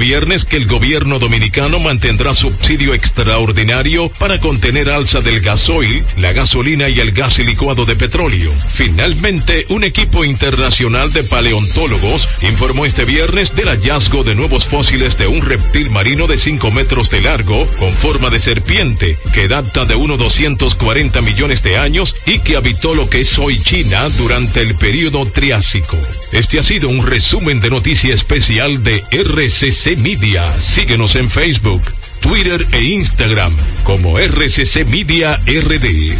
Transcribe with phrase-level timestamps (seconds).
[0.00, 6.88] viernes que el gobierno dominicano mantendrá subsidio extraordinario para contener alza del gasoil, la gasolina
[6.88, 8.50] y el gas licuado de petróleo.
[8.70, 15.26] Finalmente, un equipo internacional de paleontólogos informó este viernes del hallazgo de nuevos fósiles de
[15.26, 19.96] un reptil marino de 5 metros de largo con forma de serpiente que data de
[19.96, 24.74] unos 240 millones de años y que habitó lo que es hoy China durante el
[24.76, 25.98] período Triásico.
[26.32, 30.60] Este ha sido un resumen de noticia especial de RCC Media.
[30.60, 31.82] Síguenos en Facebook,
[32.20, 33.52] Twitter e Instagram
[33.84, 36.16] como RCC Media RD.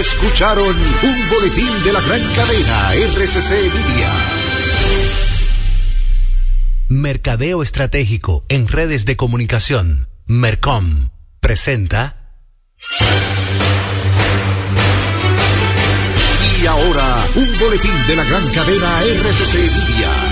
[0.00, 4.10] Escucharon un boletín de la gran cadena RCC Media.
[6.88, 10.08] Mercadeo Estratégico en redes de comunicación.
[10.26, 11.10] Mercom
[11.40, 12.36] presenta.
[16.62, 20.31] Y ahora, un boletín de la gran cadena RCC Media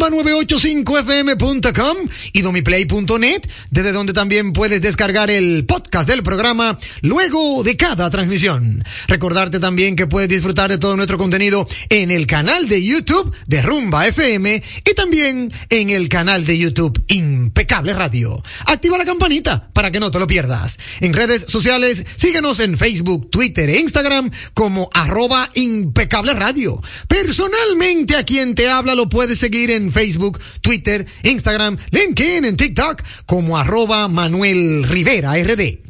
[0.00, 1.96] rumba985fm.com
[2.32, 8.82] y domiplay.net, desde donde también puedes descargar el podcast del programa luego de cada transmisión.
[9.08, 13.62] Recordarte también que puedes disfrutar de todo nuestro contenido en el canal de YouTube de
[13.62, 18.42] Rumba FM y también en el canal de YouTube Impecable Radio.
[18.66, 20.78] Activa la campanita para que no te lo pierdas.
[21.00, 26.80] En redes sociales, síguenos en Facebook, Twitter e Instagram como arroba impecable radio.
[27.08, 33.02] Personalmente a quien te habla lo puedes seguir en Facebook, Twitter, Instagram, LinkedIn, en TikTok
[33.26, 35.89] como arroba Manuel Rivera RD.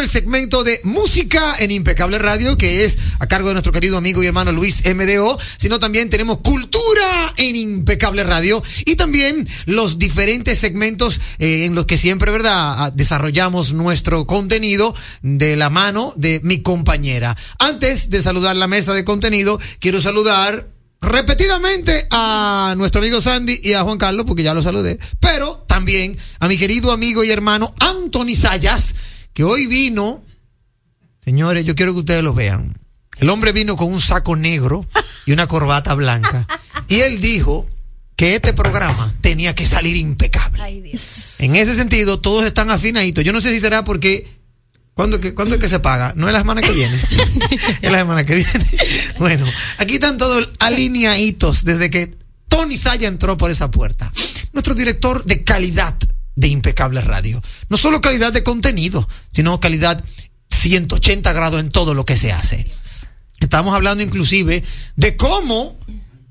[0.00, 4.22] El segmento de música en Impecable Radio, que es a cargo de nuestro querido amigo
[4.22, 10.58] y hermano Luis MDO, sino también tenemos cultura en Impecable Radio y también los diferentes
[10.58, 16.62] segmentos eh, en los que siempre, ¿verdad?, desarrollamos nuestro contenido de la mano de mi
[16.62, 17.36] compañera.
[17.58, 20.68] Antes de saludar la mesa de contenido, quiero saludar
[21.00, 26.16] repetidamente a nuestro amigo Sandy y a Juan Carlos, porque ya lo saludé, pero también
[26.40, 28.94] a mi querido amigo y hermano Anthony Sayas,
[29.38, 30.20] que hoy vino,
[31.24, 32.74] señores, yo quiero que ustedes lo vean.
[33.18, 34.84] El hombre vino con un saco negro
[35.26, 36.44] y una corbata blanca.
[36.88, 37.64] Y él dijo
[38.16, 40.60] que este programa tenía que salir impecable.
[40.60, 41.36] Ay, Dios.
[41.38, 43.22] En ese sentido, todos están afinaditos.
[43.22, 44.26] Yo no sé si será porque.
[44.94, 46.14] ¿Cuándo, que, ¿Cuándo es que se paga?
[46.16, 46.96] No es la semana que viene.
[47.80, 48.66] es la semana que viene.
[49.20, 49.46] Bueno,
[49.76, 52.12] aquí están todos alineaditos desde que
[52.48, 54.12] Tony Saya entró por esa puerta.
[54.52, 55.94] Nuestro director de calidad
[56.38, 57.42] de Impecable Radio.
[57.68, 60.02] No solo calidad de contenido, sino calidad
[60.48, 62.64] 180 grados en todo lo que se hace.
[63.40, 64.62] Estamos hablando inclusive
[64.94, 65.76] de cómo,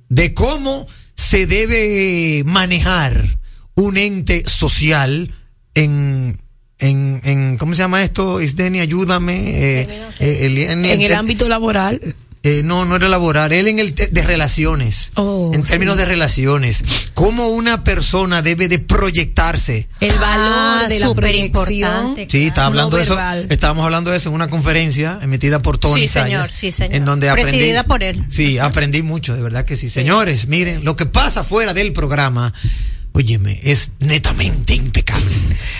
[0.08, 3.38] de cómo se debe manejar
[3.76, 5.34] un ente social
[5.74, 6.40] en,
[6.80, 8.42] en, en ¿cómo se llama esto?
[8.42, 9.82] Isdeni, ayúdame.
[9.82, 9.88] Eh,
[10.20, 12.00] eh, En el ámbito laboral,
[12.44, 15.12] eh, no, no era laboral, él en el de relaciones.
[15.16, 15.72] Oh, en sí.
[15.72, 16.84] términos de relaciones.
[17.14, 19.88] Cómo una persona debe de proyectarse.
[20.00, 21.46] el valor Ah, de la proyección.
[21.74, 22.28] importante.
[22.30, 23.18] Sí, estaba No hablando de eso.
[23.50, 26.96] Estábamos hablando de eso en una conferencia emitida por Tony Sí, Sayas, señor, sí, señor.
[26.96, 27.52] En donde aprendí.
[27.52, 28.24] Presidida por él.
[28.30, 29.90] Sí, aprendí mucho, de verdad que sí.
[29.90, 32.54] Señores, miren, lo que pasa fuera del programa,
[33.18, 35.36] óyeme, es netamente impecable.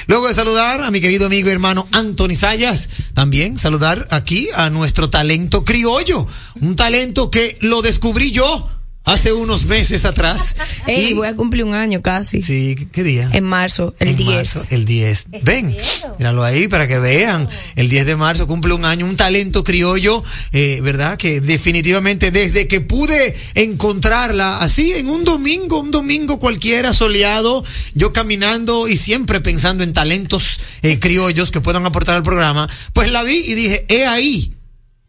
[0.08, 4.72] Luego de saludar a mi querido amigo y hermano Anthony Sayas, también saludar aquí a
[4.72, 6.26] nuestro talento criollo,
[6.62, 8.68] un talento que lo descubrí yo
[9.08, 10.56] hace unos meses atrás.
[10.88, 12.42] Ey, Y- voy a cumplir un año casi.
[12.42, 13.30] Sí, ¿qué día?
[13.34, 14.30] En marzo, el En 10.
[14.36, 15.28] marzo, el 10.
[15.44, 15.76] Ven,
[16.20, 17.50] míralo ahí para que vean.
[17.76, 21.18] El 10 de marzo cumple un año, un talento criollo, eh, ¿verdad?
[21.18, 27.64] Que definitivamente desde que pude encontrarla así en un domingo, un domingo cualquiera soleado,
[27.94, 33.12] yo caminando y siempre pensando en talentos eh, criollos que puedan aportar al programa, pues
[33.12, 34.54] la vi y dije, he ahí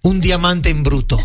[0.02, 1.18] un diamante en bruto.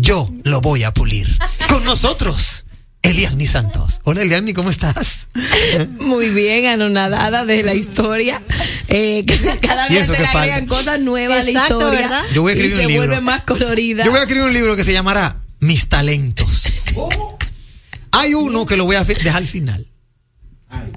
[0.00, 1.26] Yo lo voy a pulir.
[1.68, 2.64] Con nosotros.
[3.02, 4.00] Eliani Santos.
[4.04, 5.28] Hola Eliani, ¿cómo estás?
[6.00, 8.40] Muy bien, anonadada de la historia.
[8.88, 9.22] Eh,
[9.62, 12.00] cada ¿Y vez se le agregan cosas nuevas a la historia.
[12.00, 12.22] ¿verdad?
[12.34, 13.06] Yo voy a escribir y se un libro.
[13.08, 14.04] vuelve más colorida.
[14.04, 16.64] Yo voy a escribir un libro que se llamará Mis talentos.
[18.12, 19.86] Hay uno que lo voy a dejar al final.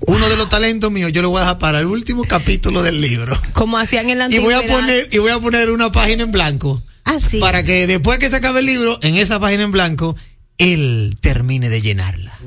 [0.02, 3.00] Uno de los talentos míos yo lo voy a dejar para el último capítulo del
[3.02, 3.40] libro.
[3.54, 4.80] Como hacían en la Y voy a antigüedad.
[4.82, 7.40] poner y voy a poner una página en blanco Ah, sí.
[7.40, 10.16] para que después que se acabe el libro en esa página en blanco
[10.58, 12.38] él termine de llenarla.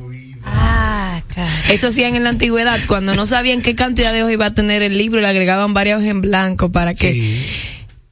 [0.45, 1.51] Ah, cara.
[1.71, 4.83] Eso hacían en la antigüedad, cuando no sabían qué cantidad de hojas iba a tener
[4.83, 7.47] el libro, le agregaban varias hojas en blanco para que Sí.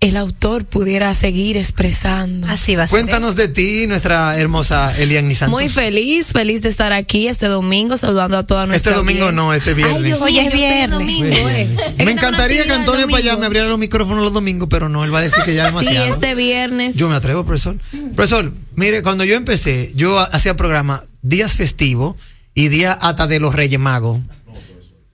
[0.02, 2.46] El autor pudiera seguir expresando.
[2.48, 2.98] Así va a ser.
[2.98, 5.58] Cuéntanos de ti, nuestra hermosa Eliani Santos.
[5.58, 9.44] Muy feliz, feliz de estar aquí este domingo, saludando a toda nuestra Este domingo audiencia.
[9.44, 9.96] no, este viernes.
[9.96, 10.90] Ay, Dios Hoy mío, es en viernes.
[10.90, 11.68] domingo, eh.
[12.04, 15.14] Me encantaría que Antonio para allá me abriera los micrófonos los domingos, pero no, él
[15.14, 16.14] va a decir que ya es Sí, demasiado.
[16.14, 16.96] este viernes.
[16.96, 17.76] Yo me atrevo, profesor.
[18.14, 22.16] Profesor, mire, cuando yo empecé, yo ha- hacía programa días festivos
[22.54, 24.18] y día hasta de los Reyes Magos.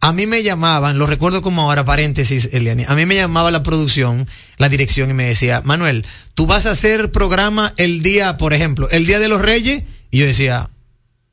[0.01, 3.65] A mí me llamaban, lo recuerdo como ahora, paréntesis, Eliani, a mí me llamaba la
[3.65, 8.55] producción, la dirección y me decía, Manuel, tú vas a hacer programa el día, por
[8.55, 10.71] ejemplo, el día de los Reyes, y yo decía,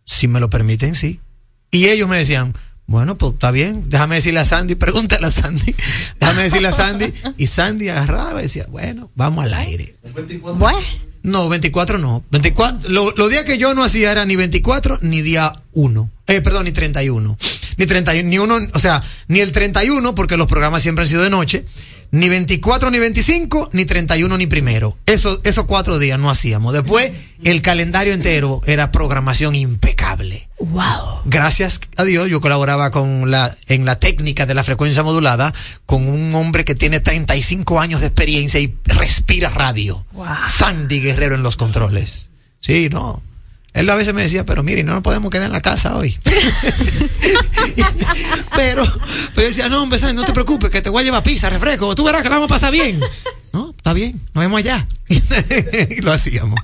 [0.03, 1.19] si me lo permiten, sí.
[1.69, 2.55] Y ellos me decían,
[2.87, 5.75] bueno, pues está bien, déjame decirle a Sandy, pregúntale a Sandy,
[6.19, 9.95] déjame decirle a Sandy, y Sandy agarraba y decía, bueno, vamos al aire.
[10.57, 10.79] Bueno,
[11.21, 12.23] No, 24 no.
[12.31, 16.11] 24, lo- los días que yo no hacía era ni 24 ni día 1.
[16.27, 17.37] Eh, perdón, ni 31.
[17.77, 21.23] Ni 31, ni uno, o sea, ni el 31 porque los programas siempre han sido
[21.23, 21.65] de noche,
[22.11, 24.97] ni 24 ni 25, ni 31 ni primero.
[25.05, 26.73] Eso, esos cuatro días no hacíamos.
[26.73, 27.11] Después,
[27.43, 30.47] el calendario entero era programación impecable.
[30.59, 31.23] Wow.
[31.25, 35.53] Gracias a Dios, yo colaboraba con la, en la técnica de la frecuencia modulada
[35.85, 40.05] con un hombre que tiene 35 años de experiencia y respira radio.
[40.45, 42.29] Sandy Guerrero en los controles.
[42.61, 43.21] Sí, no.
[43.75, 46.17] Él a veces me decía, pero mire, no nos podemos quedar en la casa hoy.
[48.55, 48.85] pero, pero
[49.35, 52.05] yo decía, no, hombre, no te preocupes, que te voy a llevar pizza, refresco, tú
[52.05, 52.97] verás que la vamos a pasar bien.
[53.55, 54.85] No, está bien, nos vemos allá.
[55.07, 56.59] y lo hacíamos.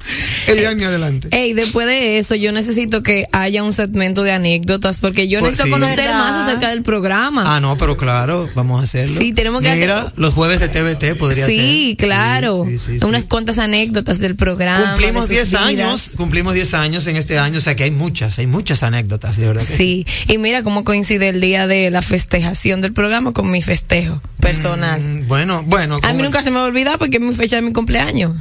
[0.48, 1.28] Eliani, adelante.
[1.32, 5.52] Ey, después de eso, yo necesito que haya un segmento de anécdotas porque yo Pues
[5.54, 5.82] necesito sí.
[5.82, 6.18] conocer ¿Verdad?
[6.20, 7.56] más acerca del programa.
[7.56, 9.22] Ah, no, pero claro, vamos a hacerlo.
[9.22, 11.54] Sí, tenemos que Mira, hacer- los jueves de TVT podría ser.
[11.56, 12.66] sí, claro.
[12.68, 13.28] Sí, sí, sí, Unas sí.
[13.30, 14.86] cuantas anécdotas del programa.
[14.90, 17.92] Cumplimos de sus 10 años, cumplimos 10 años en este año, o sea que hay
[17.92, 21.90] muchas, hay muchas anécdotas, de verdad que Sí, y mira cómo coincide el día de
[21.92, 25.00] la festejación del programa con mi festejo personal.
[25.00, 26.00] Mm, Bueno, bueno.
[26.02, 26.66] A mí nunca se me va
[26.98, 28.34] porque es mi fecha de mi cumpleaños.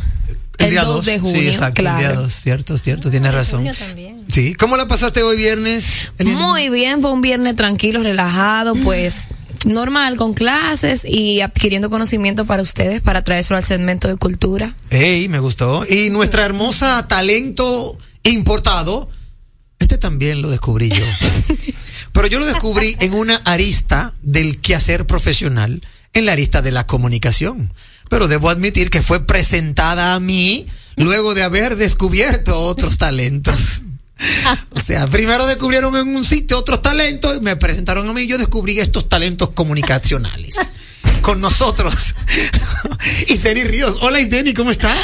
[0.58, 1.98] El, día 2 de junio, Sí, exacto, claro.
[1.98, 3.66] el día 2, cierto, cierto, tienes razón.
[3.78, 4.24] También.
[4.28, 6.12] Sí, ¿cómo la pasaste hoy viernes?
[6.24, 9.28] Muy bien, fue un viernes tranquilo, relajado, pues
[9.64, 14.74] normal, con clases y adquiriendo conocimiento para ustedes para traérselo al segmento de cultura.
[14.90, 15.84] Ey, me gustó.
[15.88, 19.08] Y nuestra hermosa talento importado,
[19.78, 21.04] este también lo descubrí yo.
[22.12, 25.82] Pero yo lo descubrí en una arista del quehacer profesional,
[26.12, 27.72] en la arista de la comunicación.
[28.10, 33.84] Pero debo admitir que fue presentada a mí luego de haber descubierto otros talentos.
[34.72, 38.26] O sea, primero descubrieron en un sitio otros talentos y me presentaron a mí y
[38.26, 40.72] yo descubrí estos talentos comunicacionales.
[41.22, 42.14] Con nosotros.
[43.28, 43.98] Isdeni Ríos.
[44.00, 44.96] Hola Isdeni, ¿cómo estás?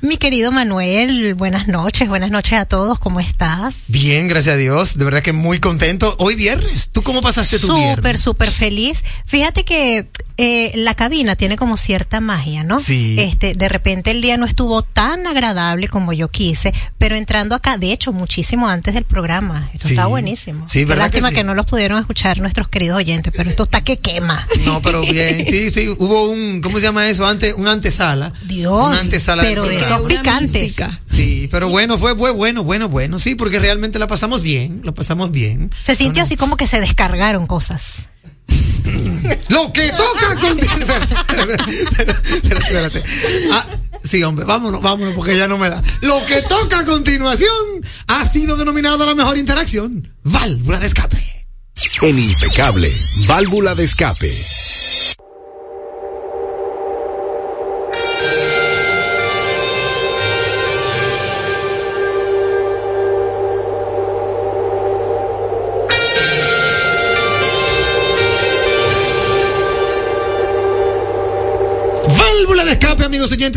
[0.00, 3.74] Mi querido Manuel, buenas noches, buenas noches a todos, ¿cómo estás?
[3.88, 4.96] Bien, gracias a Dios.
[4.96, 6.14] De verdad que muy contento.
[6.18, 6.90] Hoy viernes.
[6.92, 8.20] ¿Tú cómo pasaste tu Súper, viernes?
[8.20, 9.04] súper feliz.
[9.26, 12.78] Fíjate que eh, la cabina tiene como cierta magia, ¿no?
[12.78, 13.16] Sí.
[13.18, 17.76] Este, de repente el día no estuvo tan agradable como yo quise, pero entrando acá,
[17.78, 19.70] de hecho, muchísimo antes del programa.
[19.74, 19.94] Esto Sí.
[19.94, 20.66] está buenísimo.
[20.68, 21.34] Sí, Qué ¿verdad que Lástima sí?
[21.34, 24.46] que, no los pudieron escuchar nuestros queridos oyentes, pero esto está que quema.
[24.64, 25.44] No, pero bien.
[25.46, 25.88] Sí, sí.
[25.98, 27.26] Hubo un, ¿cómo se llama eso?
[27.26, 28.32] Antes, un antesala.
[28.44, 30.52] Dios, Una antesala pero de esos Una picantes.
[30.52, 31.00] mística.
[31.10, 33.18] Sí, pero bueno, fue, fue bueno, bueno, bueno.
[33.18, 34.80] Sí, porque realmente la pasamos bien.
[34.84, 35.70] La pasamos bien.
[35.84, 38.06] Se sintió así como que se descargaron cosas.
[39.48, 40.58] Lo que toca con...
[40.58, 43.02] Espérate, espérate, espérate, espérate.
[43.52, 43.66] Ah,
[44.02, 45.82] sí, hombre, vámonos, vámonos, porque ya no me da.
[46.02, 47.50] Lo que toca a continuación
[48.08, 50.08] ha sido denominada la mejor interacción.
[50.24, 51.46] Válvula de escape.
[52.02, 52.92] En Impecable,
[53.26, 54.61] válvula de escape.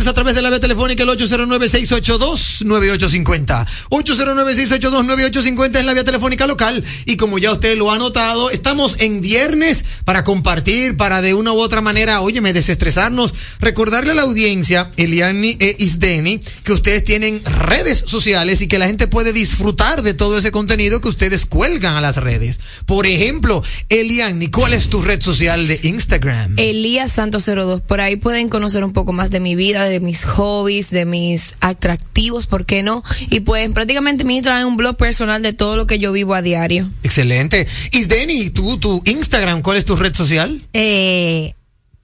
[0.07, 3.65] A través de la vía telefónica el 809-682-9850.
[3.89, 6.83] 809-682-9850 es la vía telefónica local.
[7.05, 11.53] Y como ya usted lo ha notado, estamos en viernes para compartir, para de una
[11.53, 13.33] u otra manera, óyeme, desestresarnos.
[13.59, 18.87] Recordarle a la audiencia, Eliani e Isdeni, que ustedes tienen redes sociales y que la
[18.87, 22.59] gente puede disfrutar de todo ese contenido que ustedes cuelgan a las redes.
[22.85, 26.55] Por ejemplo, Eliani, ¿cuál es tu red social de Instagram?
[26.57, 30.23] Elías Santos 02, por ahí pueden conocer un poco más de mi vida, de mis
[30.25, 33.03] hobbies, de mis atractivos, ¿por qué no?
[33.29, 36.41] Y pues prácticamente me trae un blog personal de todo lo que yo vivo a
[36.41, 36.89] diario.
[37.03, 37.67] Excelente.
[37.91, 40.61] Isdeni, tú, tu Instagram, ¿cuál es tu red social?
[40.73, 41.53] eh,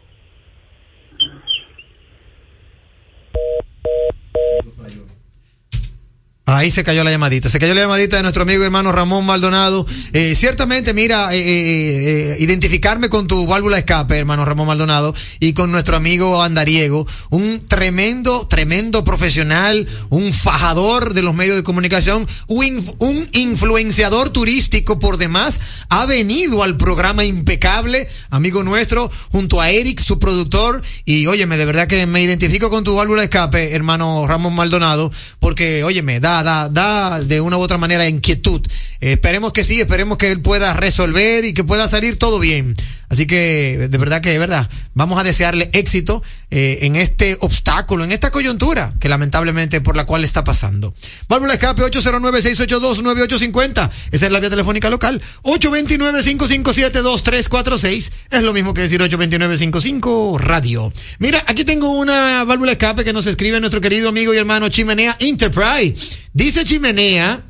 [6.54, 7.49] Ahí se cayó la llamadita.
[7.49, 9.87] Se cayó la llamadita de nuestro amigo hermano Ramón Maldonado.
[10.12, 15.71] Eh, ciertamente, mira, eh, eh, identificarme con tu válvula escape, hermano Ramón Maldonado, y con
[15.71, 22.64] nuestro amigo Andariego, un tremendo, tremendo profesional, un fajador de los medios de comunicación, un,
[22.64, 29.71] inf- un influenciador turístico por demás, ha venido al programa impecable, amigo nuestro, junto a
[29.71, 34.26] Eric, su productor, y óyeme, de verdad que me identifico con tu válvula escape, hermano
[34.26, 38.63] Ramón Maldonado, porque, óyeme, da, da, da de una u otra manera inquietud
[39.03, 42.75] esperemos que sí, esperemos que él pueda resolver y que pueda salir todo bien.
[43.12, 48.04] Así que, de verdad que, de verdad, vamos a desearle éxito eh, en este obstáculo,
[48.04, 50.95] en esta coyuntura que lamentablemente por la cual está pasando.
[51.28, 53.90] Válvula escape 809-682-9850.
[54.12, 55.21] Esa es la vía telefónica local.
[55.42, 58.12] 829-557-2346.
[58.31, 60.90] Es lo mismo que decir 829-55 radio.
[61.19, 65.14] Mira, aquí tengo una válvula escape que nos escribe nuestro querido amigo y hermano Chimenea
[65.21, 65.97] Enterprise.
[66.33, 67.45] Dice Chimenea,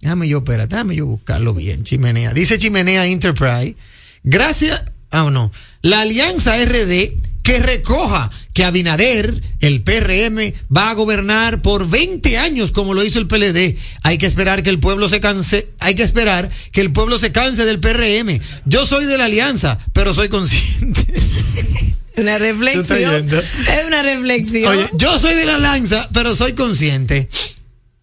[0.00, 2.32] déjame yo, espera, déjame yo buscarlo bien, Chimenea.
[2.32, 3.76] Dice Chimenea Enterprise.
[4.24, 11.62] Gracias, ah, no, la alianza RD que recoja que Abinader, el PRM, va a gobernar
[11.62, 13.76] por 20 años como lo hizo el PLD.
[14.02, 17.30] Hay que esperar que el pueblo se canse, hay que esperar que el pueblo se
[17.30, 18.40] canse del PRM.
[18.64, 21.06] Yo soy de la alianza, pero soy consciente.
[22.16, 23.28] Una reflexión.
[23.28, 24.72] Es una reflexión.
[24.72, 27.28] Oye, yo soy de la alianza, pero soy consciente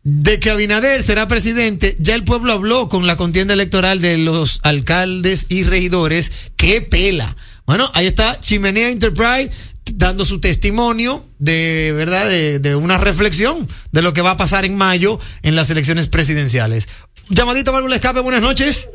[0.05, 4.61] de que Abinader será presidente, ya el pueblo habló con la contienda electoral de los
[4.63, 6.51] alcaldes y regidores.
[6.55, 7.35] ¡Qué pela!
[7.65, 9.49] Bueno, ahí está Chimenea Enterprise
[9.95, 14.63] dando su testimonio de verdad de, de, una reflexión de lo que va a pasar
[14.63, 16.87] en mayo en las elecciones presidenciales.
[17.29, 18.87] Llamadito Válvula Escape, buenas noches.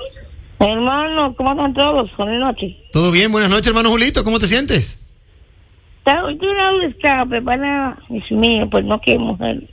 [0.61, 2.09] Hermano, ¿cómo están todos?
[2.17, 2.77] Buenas noches.
[2.93, 5.01] Todo bien, buenas noches, hermano Julito, ¿cómo te sientes?
[6.05, 9.69] Estoy una escape para, Dios mío, pues no que mujer.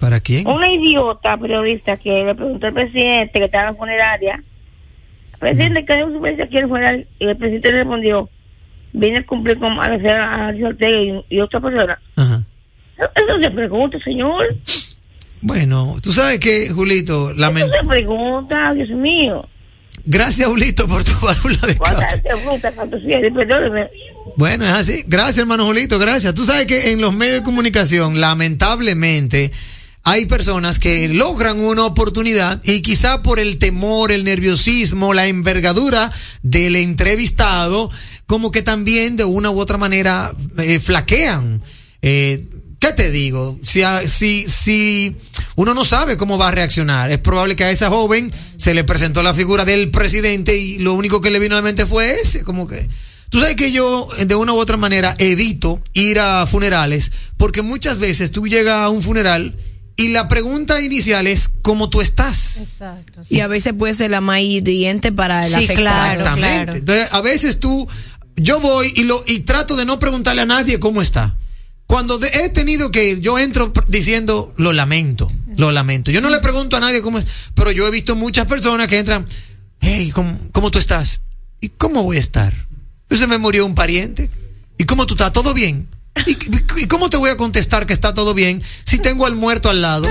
[0.00, 0.48] ¿Para quién?
[0.48, 4.42] Una idiota periodista que le preguntó al presidente que estaba en la funeraria.
[5.38, 7.06] Presidente, ¿qué es su aquí en funeral?
[7.18, 8.28] Y el presidente le respondió,
[8.92, 12.00] viene a cumplir con a Alicia Ortega y, y, otra persona.
[12.16, 12.44] Ajá.
[12.96, 14.56] Eso se pregunta, señor.
[15.42, 19.46] Bueno, tú sabes que, Julito, la Eso se pregunta, Dios mío.
[20.04, 21.76] Gracias, Julito, por tu válvula de
[24.36, 25.04] Bueno, es así.
[25.06, 26.34] Gracias, hermano Julito, gracias.
[26.34, 29.50] Tú sabes que en los medios de comunicación, lamentablemente,
[30.04, 36.10] hay personas que logran una oportunidad y quizá por el temor, el nerviosismo, la envergadura
[36.42, 37.90] del entrevistado,
[38.26, 41.62] como que también de una u otra manera eh, flaquean.
[42.02, 42.46] Eh,
[42.78, 43.58] ¿Qué te digo?
[43.62, 45.14] Si, si, si
[45.56, 48.84] uno no sabe cómo va a reaccionar, es probable que a esa joven se le
[48.84, 52.20] presentó la figura del presidente y lo único que le vino a la mente fue
[52.20, 52.88] ese, como que...
[53.28, 57.98] Tú sabes que yo, de una u otra manera, evito ir a funerales porque muchas
[57.98, 59.54] veces tú llegas a un funeral
[60.00, 62.56] y la pregunta inicial es cómo tú estás.
[62.56, 63.22] Exacto.
[63.22, 63.36] Sí.
[63.36, 66.40] Y a veces puede ser la más hiriente para el sí, Exactamente.
[66.40, 66.74] Claro.
[66.74, 67.86] Entonces, a veces tú,
[68.36, 71.36] yo voy y lo y trato de no preguntarle a nadie cómo está.
[71.86, 76.10] Cuando de, he tenido que ir, yo entro diciendo lo lamento, lo lamento.
[76.10, 78.98] Yo no le pregunto a nadie cómo es, pero yo he visto muchas personas que
[78.98, 79.26] entran,
[79.80, 81.20] hey, ¿cómo, cómo tú estás?
[81.60, 82.54] ¿Y cómo voy a estar?
[83.10, 84.30] Se me murió un pariente.
[84.78, 85.32] ¿Y cómo tú estás?
[85.32, 85.88] ¿Todo bien?
[86.26, 86.36] ¿Y,
[86.82, 89.80] ¿Y, cómo te voy a contestar que está todo bien si tengo al muerto al
[89.80, 90.08] lado?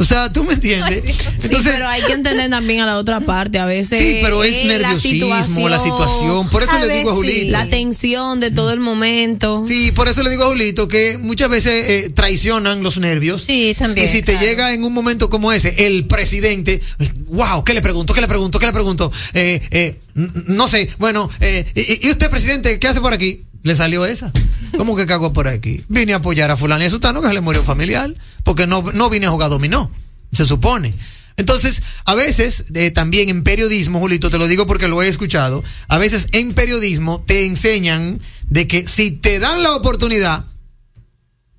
[0.00, 1.02] O sea, ¿tú me entiendes?
[1.42, 3.58] Entonces, sí, pero hay que entender también a la otra parte.
[3.58, 3.98] A veces.
[3.98, 5.70] Sí, pero es eh, nerviosismo, la situación.
[5.72, 6.48] La situación.
[6.50, 7.34] Por eso le digo a Julito.
[7.36, 9.64] Sí, la tensión de todo el momento.
[9.66, 13.42] Sí, por eso le digo a Julito que muchas veces eh, traicionan los nervios.
[13.42, 14.06] Sí, también.
[14.06, 16.80] Y si te llega en un momento como ese, el presidente,
[17.26, 18.14] wow, ¿qué le pregunto?
[18.14, 18.60] ¿Qué le pregunto?
[18.60, 19.10] ¿Qué le pregunto?
[19.34, 19.98] Eh, eh,
[20.46, 21.28] no sé, bueno,
[21.74, 23.47] y, y usted, presidente, ¿qué hace por aquí?
[23.68, 24.32] Le salió esa.
[24.78, 25.84] ¿Cómo que cagó por aquí?
[25.90, 28.10] Vine a apoyar a fulano y a Sutano que se le murió familiar,
[28.42, 29.90] porque no, no vine a jugar dominó,
[30.32, 30.94] se supone.
[31.36, 35.62] Entonces, a veces, eh, también en periodismo, Julito, te lo digo porque lo he escuchado,
[35.88, 40.46] a veces en periodismo te enseñan de que si te dan la oportunidad,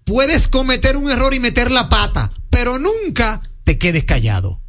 [0.03, 4.59] puedes cometer un error y meter la pata, pero nunca te quedes callado.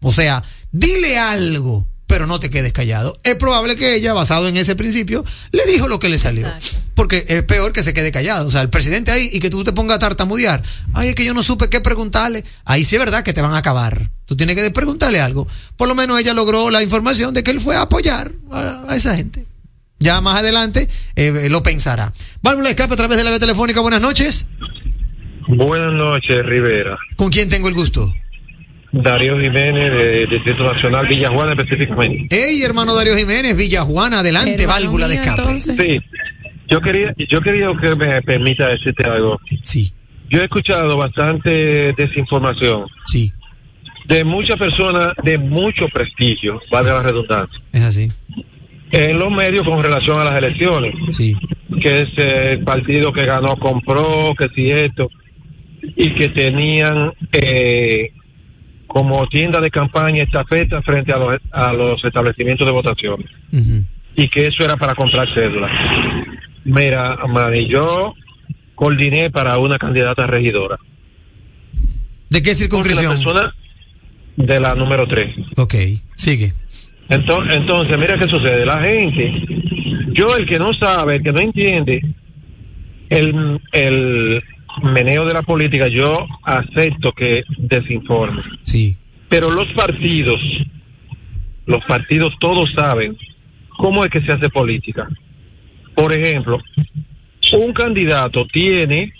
[0.00, 3.18] O sea, dile algo, pero no te quedes callado.
[3.24, 6.46] Es probable que ella, basado en ese principio, le dijo lo que le salió.
[6.46, 6.78] Exacto.
[6.94, 8.46] Porque es peor que se quede callado.
[8.46, 10.62] O sea, el presidente ahí y que tú te pongas a tartamudear.
[10.92, 12.44] Ay, es que yo no supe qué preguntarle.
[12.64, 14.10] Ahí sí es verdad que te van a acabar.
[14.26, 15.48] Tú tienes que preguntarle algo.
[15.76, 18.96] Por lo menos ella logró la información de que él fue a apoyar a, a
[18.96, 19.44] esa gente.
[19.98, 22.12] Ya más adelante eh, lo pensará.
[22.42, 23.80] Válvula escape a través de la vía telefónica.
[23.80, 24.46] Buenas noches.
[25.48, 26.96] Buenas noches, Rivera.
[27.16, 28.12] ¿Con quién tengo el gusto?
[29.02, 32.26] Darío Jiménez, de Distrito Nacional, Villajuana específicamente.
[32.30, 35.40] Hey, hermano Darío Jiménez, Villajuana, adelante, válvula de mío, escape.
[35.42, 35.76] entonces.
[35.76, 36.00] Sí,
[36.68, 39.40] yo quería, yo quería que me permita decirte algo.
[39.62, 39.92] Sí,
[40.30, 43.32] Yo he escuchado bastante desinformación sí,
[44.06, 48.08] de muchas personas de mucho prestigio, valga la redundancia, es así.
[48.92, 51.34] en los medios con relación a las elecciones, Sí,
[51.82, 55.08] que es el partido que ganó compró, que si esto,
[55.96, 58.10] y que tenían eh,
[58.86, 63.24] como tienda de campaña estafeta frente a los, a los establecimientos de votación.
[64.16, 65.70] y que eso era para comprar cédulas.
[66.64, 68.14] Mira, Manny, yo
[68.74, 70.78] coordiné para una candidata regidora.
[72.30, 73.14] ¿De qué circunscripción?
[73.14, 73.54] persona
[74.36, 75.34] de la número 3.
[75.58, 75.74] Ok,
[76.14, 76.52] sigue.
[77.08, 78.64] Entonces, entonces, mira qué sucede.
[78.64, 79.32] La gente,
[80.12, 82.02] yo el que no sabe, el que no entiende
[83.10, 84.42] el, el
[84.82, 88.42] meneo de la política, yo acepto que desinforme.
[88.62, 88.96] Sí.
[89.28, 90.40] Pero los partidos,
[91.66, 93.16] los partidos todos saben
[93.76, 95.08] cómo es que se hace política.
[95.94, 96.60] Por ejemplo,
[97.52, 99.12] un candidato tiene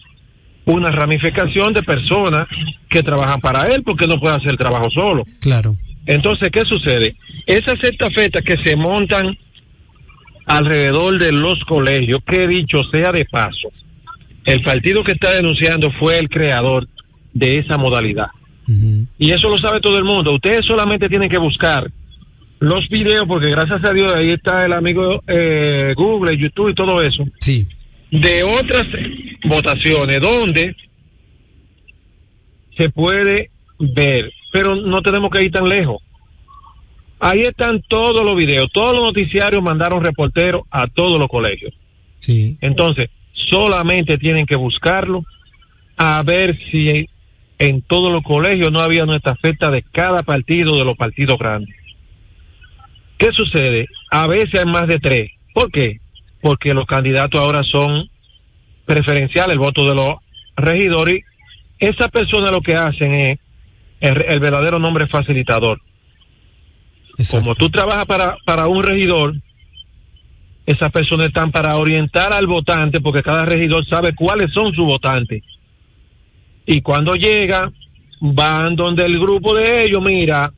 [0.67, 2.49] una ramificación de personas
[2.89, 5.25] que trabajan para él porque no puede hacer el trabajo solo.
[5.41, 5.73] Claro.
[6.07, 7.17] Entonces, ¿qué sucede?
[7.47, 9.37] Esas estafetas que se montan
[10.47, 13.71] alrededor de los colegios, que dicho sea de paso,
[14.45, 16.87] el partido que está denunciando fue el creador
[17.33, 18.29] de esa modalidad.
[19.19, 20.35] Y eso lo sabe todo el mundo.
[20.35, 21.91] Ustedes solamente tienen que buscar
[22.61, 27.03] los videos, porque gracias a Dios ahí está el amigo eh, Google, YouTube y todo
[27.03, 27.25] eso.
[27.39, 27.67] Sí.
[28.11, 28.87] De otras
[29.45, 30.75] votaciones donde
[32.77, 36.03] se puede ver, pero no tenemos que ir tan lejos.
[37.21, 41.73] Ahí están todos los videos, todos los noticiarios mandaron reporteros a todos los colegios.
[42.19, 42.57] Sí.
[42.61, 43.11] Entonces,
[43.49, 45.25] solamente tienen que buscarlo
[45.97, 47.09] a ver si
[47.59, 51.75] en todos los colegios no había una estafeta de cada partido de los partidos grandes.
[53.19, 53.89] ¿Qué sucede?
[54.11, 55.31] A veces hay más de tres.
[55.53, 56.01] ¿Por qué?
[56.41, 58.11] Porque los candidatos ahora son
[58.85, 60.17] preferenciales, el voto de los
[60.57, 61.23] regidores.
[61.79, 63.39] Esa persona lo que hacen es
[64.01, 65.81] el, el verdadero nombre facilitador.
[67.31, 69.35] Como tú trabajas para, para un regidor,
[70.67, 75.43] esas personas están para orientar al votante, porque cada regidor sabe cuáles son sus votantes.
[76.67, 77.71] Y cuando llega,
[78.21, 80.53] van donde el grupo de ellos, mira,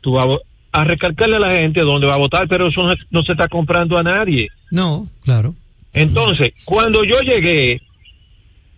[0.00, 0.38] tú vas
[0.70, 3.48] a recalcarle a la gente dónde va a votar, pero eso no, no se está
[3.48, 4.48] comprando a nadie.
[4.70, 5.54] No, claro.
[5.92, 7.80] Entonces, cuando yo llegué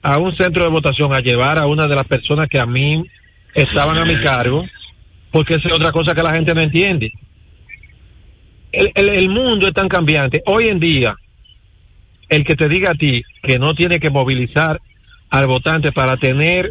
[0.03, 3.05] a un centro de votación a llevar a una de las personas que a mí
[3.55, 4.65] estaban a mi cargo,
[5.31, 7.13] porque esa es otra cosa que la gente no entiende.
[8.73, 10.43] El, mundo es tan cambiante.
[10.47, 11.17] Hoy en día,
[12.29, 14.81] el que te diga a ti que no tiene que movilizar
[15.31, 16.71] al votante para tener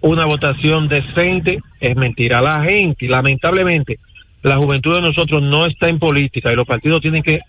[0.00, 2.42] una votación decente es mentira.
[2.42, 3.98] La gente, lamentablemente,
[4.42, 7.40] la juventud de nosotros no está en política y los partidos tienen que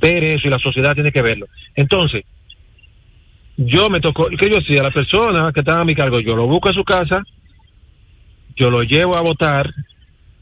[0.00, 1.46] ver eso y la sociedad tiene que verlo.
[1.74, 2.24] Entonces,
[3.56, 4.82] yo me tocó, ¿qué yo hacía?
[4.82, 7.24] La persona que estaba a mi cargo, yo lo busco a su casa,
[8.54, 9.72] yo lo llevo a votar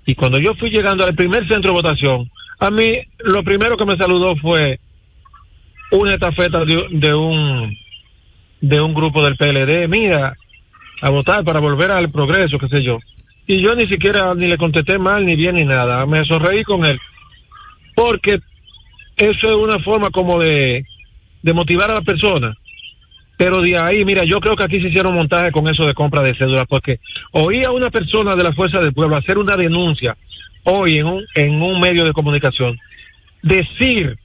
[0.06, 3.84] y cuando yo fui llegando al primer centro de votación, a mí lo primero que
[3.84, 4.78] me saludó fue
[5.90, 7.76] una estafeta de, de un
[8.60, 10.34] de un grupo del PLD, mira,
[11.02, 12.98] a votar para volver al progreso, qué sé yo.
[13.46, 16.04] Y yo ni siquiera ni le contesté mal, ni bien, ni nada.
[16.06, 16.98] Me sonreí con él.
[17.94, 18.40] Porque
[19.16, 20.84] eso es una forma como de,
[21.42, 22.56] de motivar a la persona.
[23.36, 26.22] Pero de ahí, mira, yo creo que aquí se hicieron montaje con eso de compra
[26.22, 27.00] de cédulas, porque
[27.32, 30.16] oí a una persona de la Fuerza del Pueblo hacer una denuncia
[30.64, 32.78] hoy en un, en un medio de comunicación,
[33.42, 34.16] decir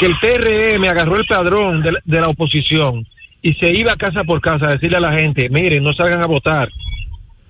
[0.00, 3.06] que el PRM agarró el padrón de, de la oposición
[3.42, 6.26] y se iba casa por casa a decirle a la gente, miren, no salgan a
[6.26, 6.68] votar,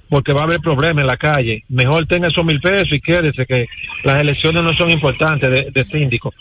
[0.08, 1.64] porque va a haber problemas en la calle.
[1.68, 3.66] Mejor tenga esos mil pesos y quédese que
[4.04, 6.32] las elecciones no son importantes de, de síndico.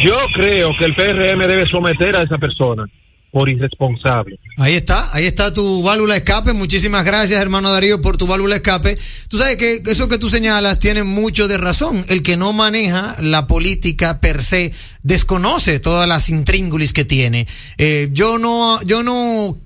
[0.00, 2.86] Yo creo que el PRM debe someter a esa persona
[3.34, 4.38] por irresponsable.
[4.58, 6.52] Ahí está, ahí está tu válvula escape.
[6.52, 8.96] Muchísimas gracias, hermano Darío, por tu válvula escape.
[9.26, 12.04] Tú sabes que eso que tú señalas tiene mucho de razón.
[12.08, 17.48] El que no maneja la política per se desconoce todas las intríngulis que tiene.
[17.76, 19.58] Eh, yo no, yo no,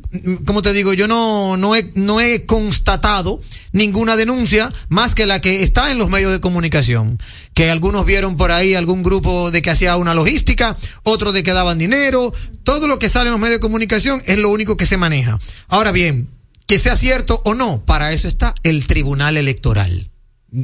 [0.46, 3.40] como te digo, yo no, no he, no he constatado
[3.72, 7.18] ninguna denuncia más que la que está en los medios de comunicación.
[7.58, 11.52] Que algunos vieron por ahí algún grupo de que hacía una logística, otro de que
[11.52, 14.86] daban dinero, todo lo que sale en los medios de comunicación es lo único que
[14.86, 15.40] se maneja.
[15.66, 16.28] Ahora bien,
[16.68, 20.08] que sea cierto o no, para eso está el Tribunal Electoral.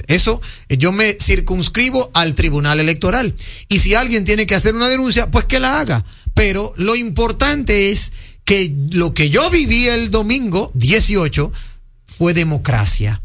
[0.07, 3.35] Eso, yo me circunscribo al Tribunal Electoral.
[3.69, 6.05] Y si alguien tiene que hacer una denuncia, pues que la haga.
[6.33, 8.13] Pero lo importante es
[8.45, 11.51] que lo que yo viví el domingo 18
[12.07, 13.21] fue democracia.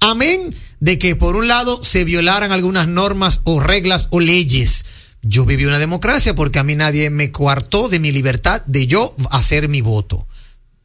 [0.00, 4.84] Amén de que por un lado se violaran algunas normas o reglas o leyes.
[5.22, 9.14] Yo viví una democracia porque a mí nadie me coartó de mi libertad de yo
[9.30, 10.26] hacer mi voto.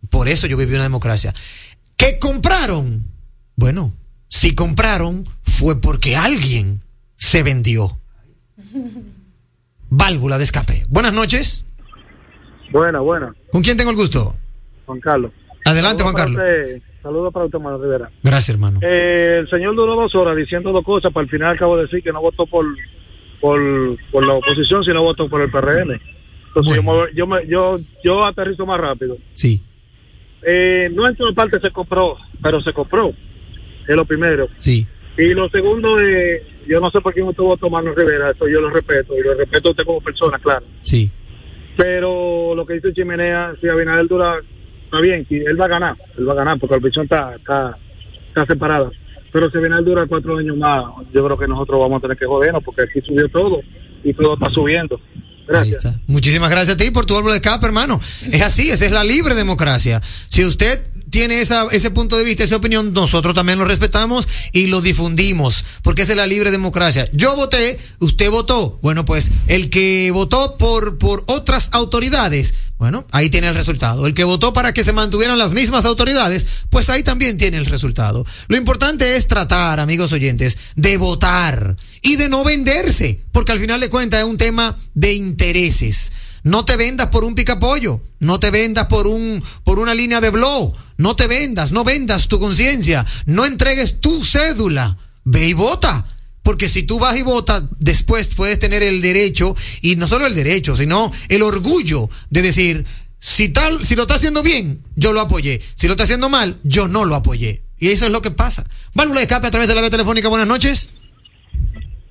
[0.09, 1.33] Por eso yo viví una democracia.
[1.95, 3.05] ¿Qué compraron?
[3.55, 3.93] Bueno,
[4.27, 6.83] si compraron fue porque alguien
[7.15, 7.99] se vendió.
[9.89, 10.85] Válvula de escape.
[10.89, 11.65] Buenas noches.
[12.71, 13.35] Buena, buena.
[13.51, 14.35] ¿Con quién tengo el gusto?
[14.87, 15.31] Juan Carlos.
[15.65, 16.41] Adelante, Juan Carlos.
[17.03, 18.11] Saludos para usted, Manuel Rivera.
[18.23, 18.79] Gracias, hermano.
[18.81, 22.01] Eh, el señor duró dos horas diciendo dos cosas, para al final acabo de decir
[22.01, 22.65] que no votó por,
[23.41, 23.59] por,
[24.09, 25.99] por la oposición, sino votó por el PRM.
[26.47, 27.07] Entonces bueno.
[27.13, 29.17] yo, me, yo, yo, yo aterrizo más rápido.
[29.33, 29.61] Sí.
[30.43, 33.13] Eh, no en toda parte se compró, pero se compró.
[33.87, 34.47] es lo primero.
[34.59, 34.87] Sí.
[35.17, 38.61] Y lo segundo es, yo no sé por quién usted votó Manuel Rivera, eso yo
[38.61, 40.65] lo respeto, y lo respeto a usted como persona, claro.
[40.81, 41.11] Sí.
[41.77, 44.39] Pero lo que dice Chimenea, si Abinader dura,
[44.93, 47.35] está bien, que él va a ganar, él va a ganar, porque la oposición está,
[47.35, 47.77] está,
[48.27, 48.91] está separada.
[49.31, 52.27] Pero si Abinader dura cuatro años más, yo creo que nosotros vamos a tener que
[52.27, 53.61] jodernos, porque aquí subió todo,
[54.03, 54.99] y todo está subiendo.
[55.47, 55.99] Gracias.
[56.07, 57.99] Muchísimas gracias a ti por tu árbol de escape, hermano.
[58.31, 59.99] Es así, esa es la libre democracia.
[60.27, 60.79] Si usted
[61.09, 65.65] tiene esa, ese punto de vista, esa opinión, nosotros también lo respetamos y lo difundimos,
[65.81, 67.07] porque esa es la libre democracia.
[67.13, 68.79] Yo voté, usted votó.
[68.81, 74.07] Bueno, pues el que votó por, por otras autoridades, bueno, ahí tiene el resultado.
[74.07, 77.65] El que votó para que se mantuvieran las mismas autoridades, pues ahí también tiene el
[77.65, 78.25] resultado.
[78.49, 83.79] Lo importante es tratar, amigos oyentes, de votar y de no venderse, porque al final
[83.79, 86.11] de cuentas es un tema de intereses.
[86.43, 90.31] No te vendas por un picapollo, no te vendas por un por una línea de
[90.31, 96.05] blow, no te vendas, no vendas tu conciencia, no entregues tu cédula, ve y vota.
[96.43, 100.35] Porque si tú vas y votas, después puedes tener el derecho, y no solo el
[100.35, 102.85] derecho, sino el orgullo de decir,
[103.17, 105.61] si tal, si lo está haciendo bien, yo lo apoyé.
[105.75, 107.61] Si lo está haciendo mal, yo no lo apoyé.
[107.79, 108.65] Y eso es lo que pasa.
[108.93, 110.27] Válvula de escape a través de la vía telefónica.
[110.27, 110.91] Buenas noches.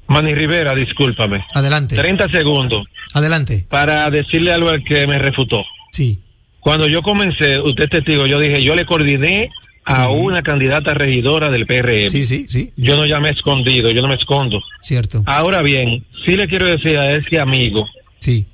[0.09, 1.45] Manny Rivera, discúlpame.
[1.55, 1.97] Adelante.
[1.97, 3.67] 30 segundos Adelante.
[3.69, 5.63] para decirle algo al que me refutó.
[5.91, 6.21] Sí.
[6.61, 9.51] Cuando yo comencé, usted es testigo, yo dije, yo le coordiné
[9.85, 12.07] a una candidata regidora del PRM.
[12.07, 12.73] Sí, sí, sí.
[12.77, 14.61] Yo no ya me he escondido, yo no me escondo.
[14.81, 15.23] Cierto.
[15.27, 17.87] Ahora bien, sí le quiero decir a ese amigo
[18.19, 18.47] Sí.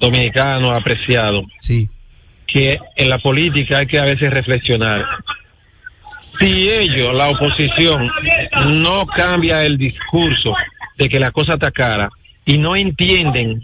[0.00, 1.88] dominicano apreciado Sí.
[2.46, 5.04] que en la política hay que a veces reflexionar.
[6.40, 8.10] Si ellos, la oposición,
[8.74, 10.54] no cambia el discurso
[10.98, 12.10] de que la cosa está cara
[12.44, 13.62] y no entienden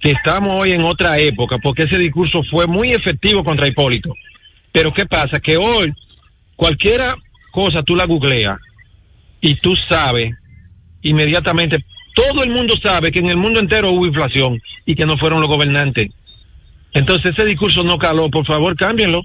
[0.00, 4.14] que estamos hoy en otra época, porque ese discurso fue muy efectivo contra Hipólito.
[4.72, 5.38] Pero ¿qué pasa?
[5.40, 5.92] Que hoy
[6.56, 7.16] cualquiera
[7.52, 8.58] cosa tú la googleas
[9.40, 10.32] y tú sabes
[11.02, 15.18] inmediatamente, todo el mundo sabe que en el mundo entero hubo inflación y que no
[15.18, 16.10] fueron los gobernantes.
[16.92, 19.22] Entonces ese discurso no caló, por favor, cámbienlo.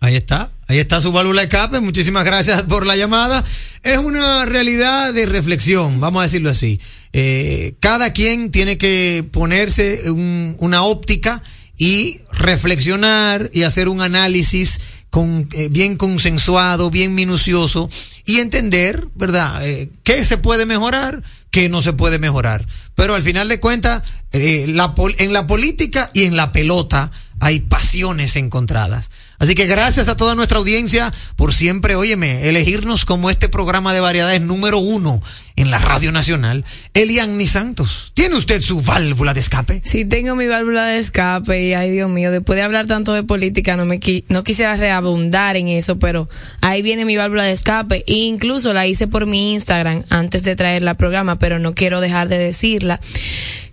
[0.00, 1.80] Ahí está, ahí está su válvula escape.
[1.80, 3.42] Muchísimas gracias por la llamada.
[3.82, 6.80] Es una realidad de reflexión, vamos a decirlo así.
[7.12, 11.42] Eh, cada quien tiene que ponerse un- una óptica
[11.78, 14.80] y reflexionar y hacer un análisis
[15.16, 17.88] eh, bien consensuado, bien minucioso
[18.24, 22.66] y entender, ¿verdad?, eh, qué se puede mejorar, qué no se puede mejorar.
[22.94, 28.36] Pero al final de cuentas, eh, en la política y en la pelota hay pasiones
[28.36, 29.10] encontradas.
[29.38, 34.00] Así que gracias a toda nuestra audiencia por siempre, óyeme, elegirnos como este programa de
[34.00, 35.22] variedades número uno
[35.56, 36.64] en la Radio Nacional.
[36.94, 39.80] Elian Santos, ¿tiene usted su válvula de escape?
[39.84, 43.22] Sí, tengo mi válvula de escape y ay Dios mío, después de hablar tanto de
[43.22, 46.28] política no me qui- no quisiera reabundar en eso, pero
[46.60, 50.56] ahí viene mi válvula de escape e incluso la hice por mi Instagram antes de
[50.56, 53.00] traerla al programa, pero no quiero dejar de decirla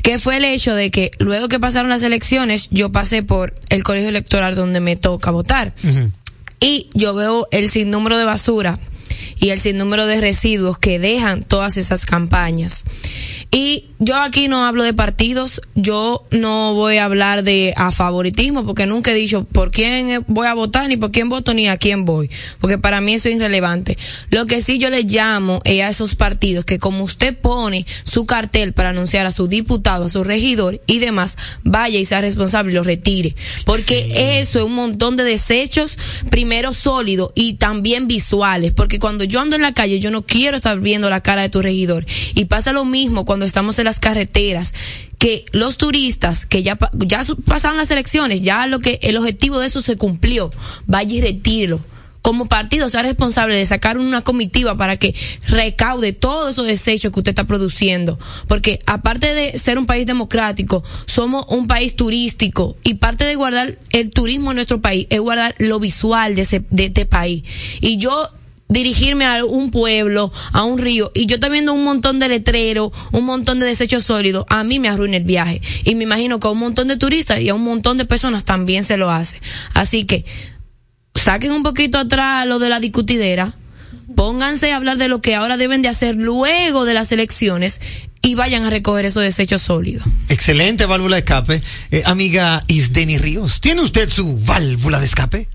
[0.03, 3.83] que fue el hecho de que luego que pasaron las elecciones yo pasé por el
[3.83, 5.73] colegio electoral donde me toca votar
[6.59, 8.77] y yo veo el sinnúmero de basura
[9.41, 12.86] y el sinnúmero de residuos que dejan todas esas campañas.
[13.49, 18.65] Y yo aquí no hablo de partidos, yo no voy a hablar de a favoritismo,
[18.65, 21.77] porque nunca he dicho por quién voy a votar, ni por quién voto, ni a
[21.77, 22.27] quién voy,
[22.59, 23.95] porque para mí eso es irrelevante.
[24.31, 28.25] Lo que sí yo le llamo es a esos partidos que como usted pone su
[28.25, 32.71] cartel para anunciar a su diputado, a su regidor y demás, vaya y sea responsable
[32.71, 33.35] y lo retire,
[33.65, 35.95] porque eso es un montón de desechos,
[36.31, 40.57] primero sólidos y también visuales, porque cuando yo ando en la calle yo no quiero
[40.57, 43.99] estar viendo la cara de tu regidor y pasa lo mismo cuando estamos en las
[43.99, 44.73] carreteras
[45.19, 49.67] que los turistas que ya ya pasaron las elecciones, ya lo que el objetivo de
[49.67, 50.49] eso se cumplió,
[50.88, 51.77] vaya y retírelo.
[52.21, 55.13] Como partido sea responsable de sacar una comitiva para que
[55.47, 58.17] recaude todos esos desechos que usted está produciendo.
[58.47, 63.77] Porque aparte de ser un país democrático, somos un país turístico y parte de guardar
[63.89, 67.43] el turismo en nuestro país es guardar lo visual de, ese, de este país.
[67.82, 68.30] Y yo
[68.71, 72.91] dirigirme a un pueblo, a un río, y yo estoy viendo un montón de letreros,
[73.12, 75.62] un montón de desechos sólidos, a mí me arruina el viaje.
[75.84, 78.45] Y me imagino que a un montón de turistas y a un montón de personas
[78.45, 79.39] también se lo hace.
[79.73, 80.25] Así que,
[81.13, 83.53] saquen un poquito atrás lo de la discutidera,
[84.15, 87.81] pónganse a hablar de lo que ahora deben de hacer luego de las elecciones
[88.21, 90.03] y vayan a recoger esos desechos sólidos.
[90.29, 91.62] Excelente válvula de escape.
[91.91, 95.49] Eh, amiga Isdeni Ríos, ¿tiene usted su válvula de escape?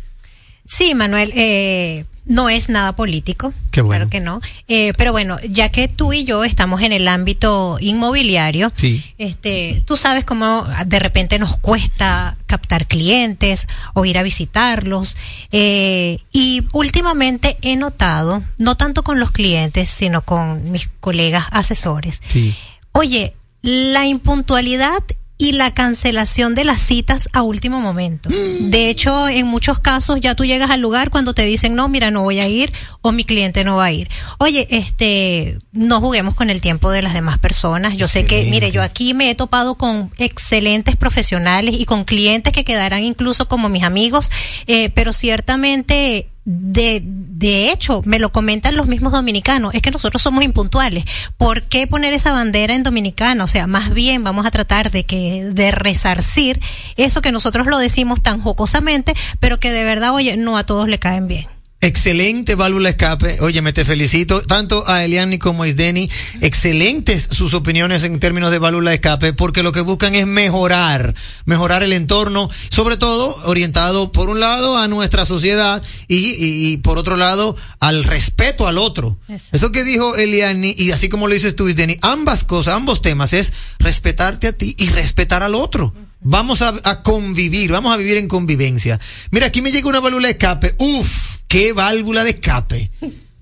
[0.69, 3.55] Sí, Manuel, eh, No es nada político.
[3.71, 4.09] Qué bueno.
[4.09, 4.41] Claro que no.
[4.69, 9.03] Eh, pero bueno, ya que tú y yo estamos en el ámbito inmobiliario, Sí.
[9.19, 15.17] este, tú sabes cómo de repente nos cuesta captar clientes o ir a visitarlos.
[15.53, 22.21] Eh, y últimamente he notado, no tanto con los clientes, sino con mis colegas asesores,
[22.27, 22.57] Sí.
[22.93, 25.03] Oye, la impuntualidad
[25.39, 28.31] y la cancelación de las citas a último momento.
[28.61, 32.11] De hecho, en muchos casos ya tú llegas al lugar cuando te dicen, no, mira,
[32.11, 32.73] no voy a ir
[33.03, 34.09] o mi cliente no va a ir.
[34.39, 37.97] Oye, este, no juguemos con el tiempo de las demás personas.
[37.97, 42.53] Yo sé que, mire, yo aquí me he topado con excelentes profesionales y con clientes
[42.53, 44.31] que quedarán incluso como mis amigos,
[44.67, 50.23] eh, pero ciertamente de, de hecho, me lo comentan los mismos dominicanos, es que nosotros
[50.23, 51.05] somos impuntuales.
[51.37, 53.43] ¿Por qué poner esa bandera en dominicana?
[53.43, 56.61] O sea, más bien vamos a tratar de que, de resarcir
[56.97, 60.89] eso que nosotros lo decimos tan jocosamente, pero que de verdad, oye, no a todos
[60.89, 61.56] le caen bien.
[61.83, 63.37] Excelente válvula escape.
[63.43, 66.11] Oye, me te felicito tanto a Eliani como a Isdeni.
[66.41, 71.83] Excelentes sus opiniones en términos de válvula escape, porque lo que buscan es mejorar, mejorar
[71.83, 76.99] el entorno, sobre todo orientado por un lado a nuestra sociedad y, y- y por
[76.99, 79.19] otro lado al respeto al otro.
[79.29, 79.57] Exacto.
[79.57, 83.33] Eso que dijo Eliani, y así como lo dices tú, Isdeni, ambas cosas, ambos temas
[83.35, 85.95] es respetarte a ti y respetar al otro.
[86.21, 88.99] Vamos a, a convivir, vamos a vivir en convivencia.
[89.31, 90.75] Mira, aquí me llega una válvula escape.
[90.79, 92.91] Uf, qué válvula de escape.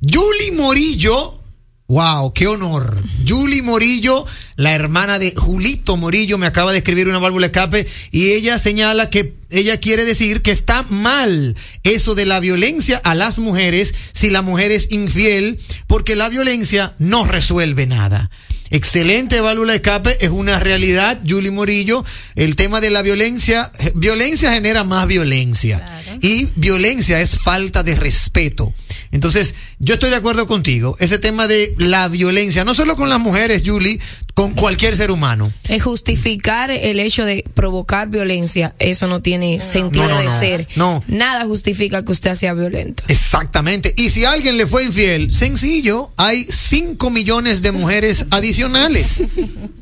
[0.01, 1.41] Julie Morillo,
[1.89, 2.97] wow, qué honor.
[3.27, 7.87] Julie Morillo, la hermana de Julito Morillo, me acaba de escribir una válvula de escape
[8.11, 13.15] y ella señala que ella quiere decir que está mal eso de la violencia a
[13.15, 18.31] las mujeres si la mujer es infiel, porque la violencia no resuelve nada.
[18.71, 22.05] Excelente válvula de escape, es una realidad, Julie Morillo.
[22.35, 25.85] El tema de la violencia, violencia genera más violencia.
[26.21, 28.73] Y violencia es falta de respeto.
[29.15, 30.97] Entonces, yo estoy de acuerdo contigo.
[30.99, 34.01] Ese tema de la violencia, no solo con las mujeres, Julie,
[34.35, 35.53] con cualquier ser humano.
[35.69, 40.39] Es justificar el hecho de provocar violencia, eso no tiene sentido No, no, de no.
[40.41, 40.69] ser.
[40.75, 41.05] No.
[41.07, 43.05] Nada justifica que usted sea violento.
[43.07, 43.95] Exactamente.
[43.97, 49.23] Y si alguien le fue infiel, sencillo, hay 5 millones de mujeres adicionales.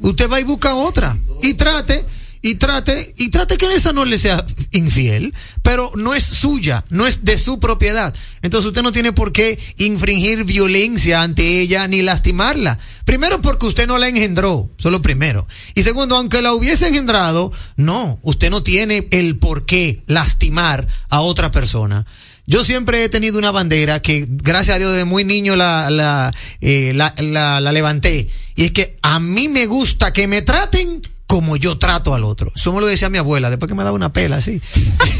[0.03, 1.17] Usted va y busca otra.
[1.43, 2.05] Y trate,
[2.43, 7.07] y trate, y trate que esa no le sea infiel, pero no es suya, no
[7.07, 8.13] es de su propiedad.
[8.43, 12.79] Entonces usted no tiene por qué infringir violencia ante ella ni lastimarla.
[13.05, 15.47] Primero porque usted no la engendró, solo primero.
[15.75, 21.21] Y segundo, aunque la hubiese engendrado, no, usted no tiene el por qué lastimar a
[21.21, 22.05] otra persona.
[22.45, 26.35] Yo siempre he tenido una bandera que, gracias a Dios, de muy niño la, la,
[26.61, 28.29] eh, la, la- la levanté.
[28.57, 31.01] Y es que a mí me gusta que me traten
[31.33, 32.53] como yo trato al otro.
[32.55, 34.61] Eso me lo decía mi abuela, después que me daba una pela así.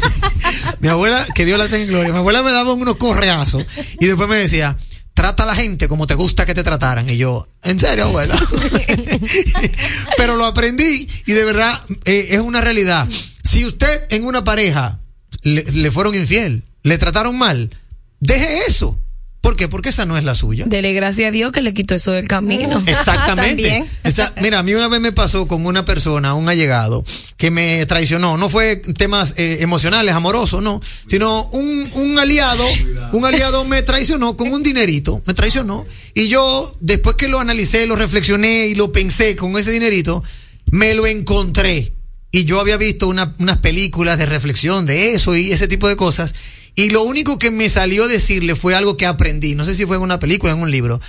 [0.79, 3.65] mi abuela, que Dios la tenga en gloria, mi abuela me daba unos correazos
[3.99, 4.77] y después me decía,
[5.15, 7.09] trata a la gente como te gusta que te trataran.
[7.09, 8.35] Y yo, ¿en serio, abuela?
[10.17, 13.09] Pero lo aprendí y de verdad eh, es una realidad.
[13.43, 14.99] Si usted en una pareja
[15.41, 17.75] le, le fueron infiel, le trataron mal,
[18.19, 18.99] deje eso.
[19.43, 19.67] ¿Por qué?
[19.67, 20.63] Porque esa no es la suya.
[20.65, 22.81] Dele gracias a Dios que le quitó eso del camino.
[22.87, 23.83] Exactamente.
[24.05, 27.03] Esa- mira, a mí una vez me pasó con una persona, un allegado,
[27.35, 28.37] que me traicionó.
[28.37, 30.79] No fue temas eh, emocionales, amorosos, no,
[31.09, 32.63] sino un, un aliado,
[33.11, 35.85] un aliado me traicionó con un dinerito, me traicionó.
[36.13, 40.23] Y yo, después que lo analicé, lo reflexioné y lo pensé con ese dinerito,
[40.71, 41.91] me lo encontré.
[42.31, 45.97] Y yo había visto una- unas películas de reflexión de eso y ese tipo de
[45.97, 46.33] cosas.
[46.75, 49.55] Y lo único que me salió decirle fue algo que aprendí.
[49.55, 50.99] No sé si fue en una película, en un libro.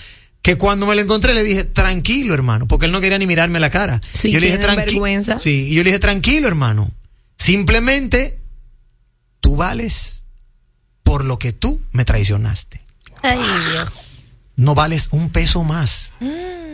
[0.43, 3.61] Que cuando me lo encontré le dije, tranquilo, hermano, porque él no quería ni mirarme
[3.61, 3.99] la cara.
[4.13, 5.39] Sí, yo le dije, vergüenza.
[5.39, 6.93] Sí, y yo le dije, tranquilo, hermano.
[7.39, 8.39] Simplemente
[9.41, 10.25] tú vales
[11.03, 12.85] por lo que tú me traicionaste.
[13.23, 13.39] Ay,
[13.73, 14.25] Dios.
[14.57, 16.13] No vales un peso más.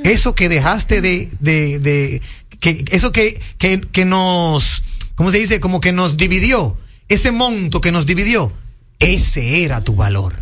[0.03, 2.23] Eso que dejaste de, de, de
[2.59, 4.83] que, eso que, que, que nos,
[5.15, 5.61] ¿cómo se dice?
[5.61, 6.77] Como que nos dividió.
[7.09, 8.53] Ese monto que nos dividió.
[9.01, 10.35] Ese era tu valor.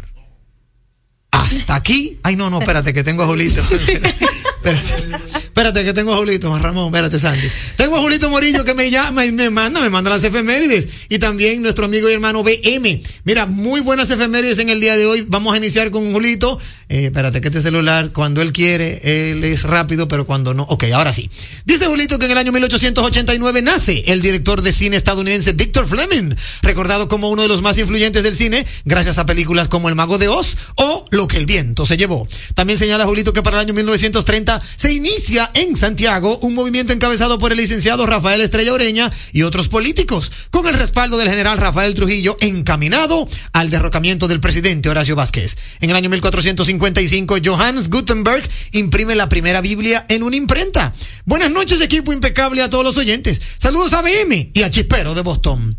[1.30, 2.18] Hasta aquí.
[2.22, 3.60] Ay, no, no, espérate, que tengo a Julito.
[3.70, 4.92] espérate,
[5.36, 7.48] espérate, que tengo a Julito, Ramón, espérate, Sandy.
[7.76, 10.88] Tengo a Julito Morillo que me llama y me manda, me manda las efemérides.
[11.08, 13.00] Y también nuestro amigo y hermano BM.
[13.24, 15.24] Mira, muy buenas efemérides en el día de hoy.
[15.28, 16.58] Vamos a iniciar con Julito.
[16.90, 20.62] Eh, espérate, que este celular, cuando él quiere, él es rápido, pero cuando no.
[20.64, 21.28] Ok, ahora sí.
[21.66, 26.34] Dice Julito que en el año 1889 nace el director de cine estadounidense Victor Fleming,
[26.62, 30.16] recordado como uno de los más influyentes del cine, gracias a películas como El Mago
[30.16, 32.26] de Oz o Lo que el viento se llevó.
[32.54, 37.38] También señala Julito que para el año 1930 se inicia en Santiago un movimiento encabezado
[37.38, 41.92] por el licenciado Rafael Estrella Oreña y otros políticos, con el respaldo del general Rafael
[41.92, 45.58] Trujillo, encaminado al derrocamiento del presidente Horacio Vázquez.
[45.80, 46.08] En el año
[46.78, 50.92] 1455, Johannes Gutenberg imprime la primera Biblia en una imprenta.
[51.24, 53.40] Buenas noches, equipo impecable a todos los oyentes.
[53.58, 55.78] Saludos a BM y a Chispero de Boston.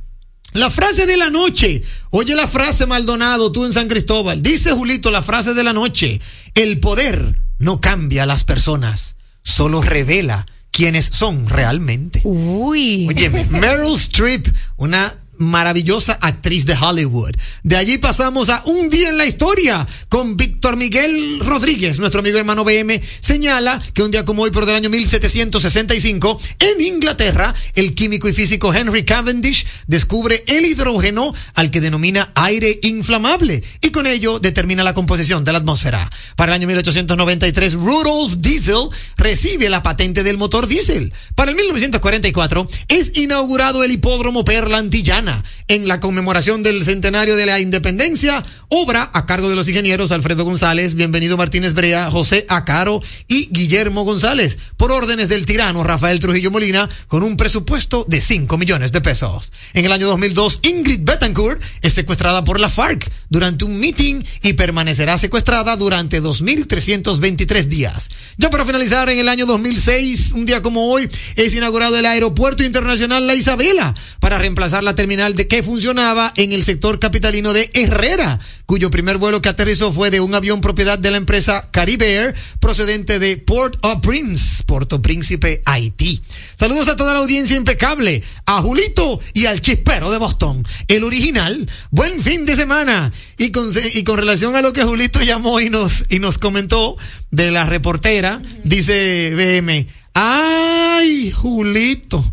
[0.53, 1.83] La frase de la noche.
[2.09, 4.41] Oye la frase, Maldonado, tú en San Cristóbal.
[4.41, 6.19] Dice Julito la frase de la noche.
[6.55, 12.21] El poder no cambia a las personas, solo revela quiénes son realmente.
[12.23, 13.07] Uy.
[13.07, 14.47] Oye, Meryl Streep,
[14.77, 17.31] una maravillosa actriz de Hollywood.
[17.63, 22.37] De allí pasamos a Un día en la historia con Víctor Miguel Rodríguez, nuestro amigo
[22.37, 27.95] hermano BM, señala que un día como hoy, por del año 1765, en Inglaterra, el
[27.95, 34.07] químico y físico Henry Cavendish descubre el hidrógeno al que denomina aire inflamable y con
[34.07, 36.09] ello determina la composición de la atmósfera.
[36.35, 41.13] Para el año 1893, Rudolf Diesel recibe la patente del motor diésel.
[41.35, 45.28] Para el 1944 es inaugurado el hipódromo Perla Antillana
[45.67, 50.43] en la conmemoración del centenario de la independencia, obra a cargo de los ingenieros Alfredo
[50.43, 56.51] González, Bienvenido Martínez Brea, José Acaro y Guillermo González, por órdenes del tirano Rafael Trujillo
[56.51, 59.51] Molina, con un presupuesto de 5 millones de pesos.
[59.73, 64.53] En el año 2002, Ingrid Betancourt es secuestrada por la FARC durante un meeting y
[64.53, 68.09] permanecerá secuestrada durante 2.323 días.
[68.37, 72.63] Ya para finalizar, en el año 2006, un día como hoy, es inaugurado el Aeropuerto
[72.63, 77.69] Internacional La Isabela para reemplazar la terminal de que funcionaba en el sector capitalino de
[77.73, 82.15] Herrera, cuyo primer vuelo que aterrizó fue de un avión propiedad de la empresa Caribe
[82.15, 86.21] Air, procedente de Port au Prince, Puerto Príncipe, Haití.
[86.55, 91.69] Saludos a toda la audiencia impecable, a Julito y al chispero de Boston, el original.
[91.91, 93.11] Buen fin de semana.
[93.37, 96.95] Y con, y con relación a lo que Julito llamó y nos, y nos comentó
[97.29, 102.23] de la reportera, dice BM, ay, Julito,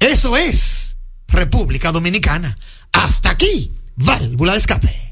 [0.00, 0.81] eso es
[1.32, 2.56] República Dominicana.
[2.92, 5.11] Hasta aquí, válvula de escape.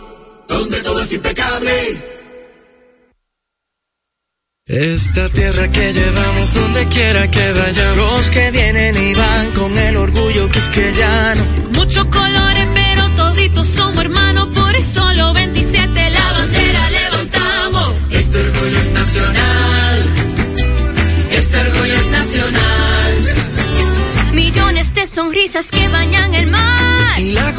[0.51, 2.01] donde todo es impecable.
[4.67, 8.17] Esta tierra que llevamos donde quiera que vayamos.
[8.17, 11.43] Los que vienen y van con el orgullo que es que ya no.
[11.73, 14.47] Muchos colores, pero toditos somos hermanos.
[14.53, 17.95] Por eso los 27 la bandera levantamos.
[18.11, 20.13] Este orgullo es nacional.
[21.31, 23.35] Este orgullo es nacional.
[24.33, 27.19] Millones de sonrisas que bañan el mar.
[27.19, 27.53] Y la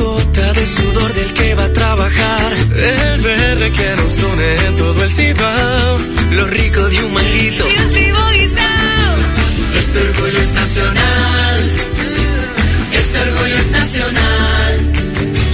[0.62, 2.52] de sudor del que va a trabajar.
[2.52, 5.98] El verde que nos une en todo el cibao.
[6.30, 7.66] Lo rico de un manguito.
[9.80, 11.58] Este orgullo es nacional.
[12.92, 14.74] Este orgullo es nacional.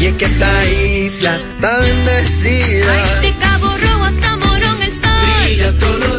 [0.00, 3.02] Y es que esta isla está bendecida.
[3.14, 5.11] Este cabo rojo hasta morón el sol.
[5.44, 6.17] Brilla todos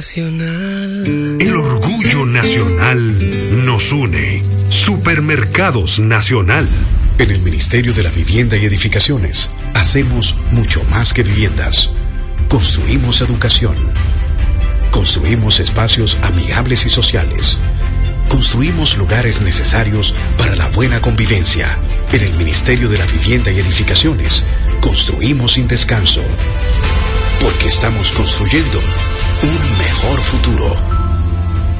[0.00, 4.40] El orgullo nacional nos une.
[4.68, 6.68] Supermercados Nacional.
[7.18, 11.90] En el Ministerio de la Vivienda y Edificaciones hacemos mucho más que viviendas.
[12.46, 13.76] Construimos educación.
[14.92, 17.58] Construimos espacios amigables y sociales.
[18.28, 21.76] Construimos lugares necesarios para la buena convivencia.
[22.12, 24.44] En el Ministerio de la Vivienda y Edificaciones
[24.80, 26.22] construimos sin descanso.
[27.40, 28.80] Porque estamos construyendo
[29.42, 30.97] un mejor futuro.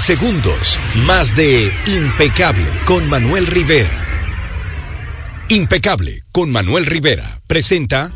[0.00, 3.90] segundos, más de Impecable con Manuel Rivera.
[5.48, 8.12] Impecable con Manuel Rivera presenta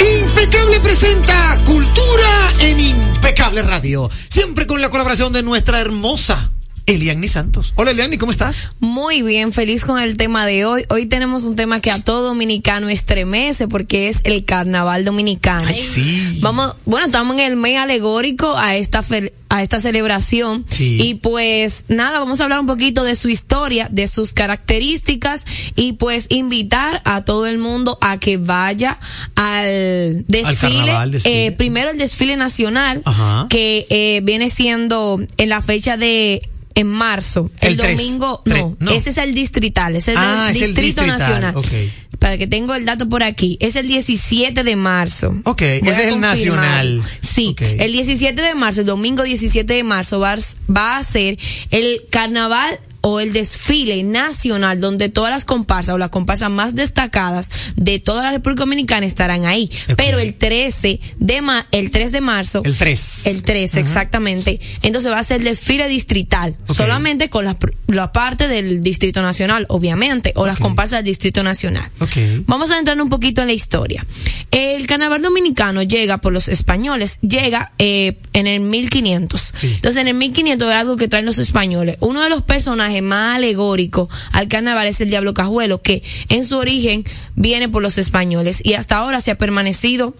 [0.00, 4.10] Impecable presenta Cultura en Impecable Radio.
[4.28, 6.50] Siempre con la colaboración de nuestra hermosa
[6.86, 7.72] Eliani Santos.
[7.76, 8.72] Hola Eliani, ¿cómo estás?
[8.78, 10.84] Muy bien, feliz con el tema de hoy.
[10.90, 15.66] Hoy tenemos un tema que a todo dominicano estremece porque es el carnaval dominicano.
[15.66, 16.38] Ay, sí.
[16.42, 20.98] Vamos, bueno, estamos en el mes alegórico a esta fe- a esta celebración Sí.
[21.00, 25.44] y pues nada, vamos a hablar un poquito de su historia, de sus características
[25.76, 28.98] y pues invitar a todo el mundo a que vaya
[29.36, 31.46] al desfile, carnaval, desfile.
[31.46, 33.46] eh, primero el desfile nacional Ajá.
[33.48, 36.42] que eh, viene siendo en la fecha de
[36.74, 37.96] en marzo, el, El tres.
[37.98, 38.90] domingo, Tres, no, no.
[38.92, 41.90] ese es el distrital, ese es Ah, el es el distrito distrital, nacional.
[42.18, 45.28] Para que tengo el dato por aquí, es el 17 de marzo.
[45.44, 47.02] Ok, Voy ese es el nacional.
[47.20, 50.38] Sí, el 17 de marzo, el domingo 17 de marzo va, a-
[50.72, 51.36] va a ser
[51.70, 57.74] el carnaval o el desfile nacional donde todas las comparsas o las comparsas más destacadas
[57.76, 59.70] de toda la República Dominicana estarán ahí.
[59.96, 63.26] Pero el 13 de ma el 3 de marzo El 3.
[63.26, 64.58] el 13, exactamente.
[64.80, 69.66] Entonces va a ser el desfile distrital, solamente con la, la parte del Distrito Nacional,
[69.68, 71.88] obviamente, o las comparsas del Distrito Nacional.
[72.00, 72.16] Ok.
[72.46, 74.04] Vamos a entrar un poquito en la historia.
[74.50, 79.52] El carnaval dominicano llega por los españoles, llega eh, en el 1500.
[79.62, 81.96] Entonces, en el 1500 es algo que traen los españoles.
[82.00, 86.56] Uno de los personajes más alegóricos al carnaval es el Diablo Cajuelo, que en su
[86.56, 90.14] origen viene por los españoles y hasta ahora se ha permanecido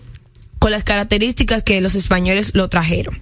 [0.64, 3.20] con las características que los españoles lo trajeron.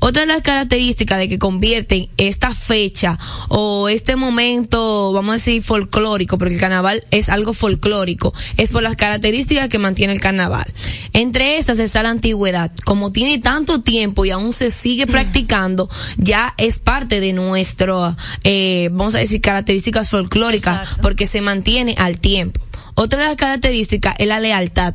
[0.00, 3.18] Otra de las características de que convierten esta fecha
[3.48, 8.82] o este momento, vamos a decir, folclórico, porque el carnaval es algo folclórico, es por
[8.82, 10.70] las características que mantiene el carnaval.
[11.14, 12.70] Entre estas está la antigüedad.
[12.84, 15.88] Como tiene tanto tiempo y aún se sigue practicando,
[16.18, 18.14] ya es parte de nuestro,
[18.44, 22.60] eh, vamos a decir, características folclóricas, porque se mantiene al tiempo.
[22.96, 24.94] Otra de las características es la lealtad.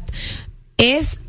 [0.77, 1.21] Es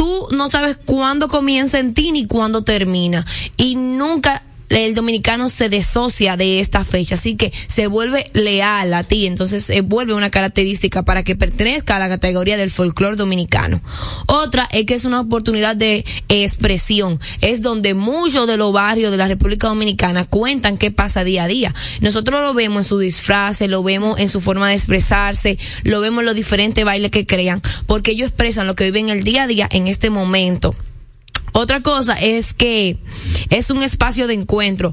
[0.00, 3.22] tú no sabes cuándo comienza en ti ni cuándo termina.
[3.58, 9.04] Y nunca el dominicano se desocia de esta fecha, así que se vuelve leal a
[9.04, 13.80] ti, entonces se vuelve una característica para que pertenezca a la categoría del folclore dominicano.
[14.26, 19.16] Otra es que es una oportunidad de expresión, es donde muchos de los barrios de
[19.16, 21.74] la República Dominicana cuentan qué pasa día a día.
[22.00, 26.20] Nosotros lo vemos en su disfraz, lo vemos en su forma de expresarse, lo vemos
[26.20, 29.46] en los diferentes bailes que crean, porque ellos expresan lo que viven el día a
[29.46, 30.74] día en este momento.
[31.52, 32.96] Otra cosa es que
[33.50, 34.92] es un espacio de encuentro.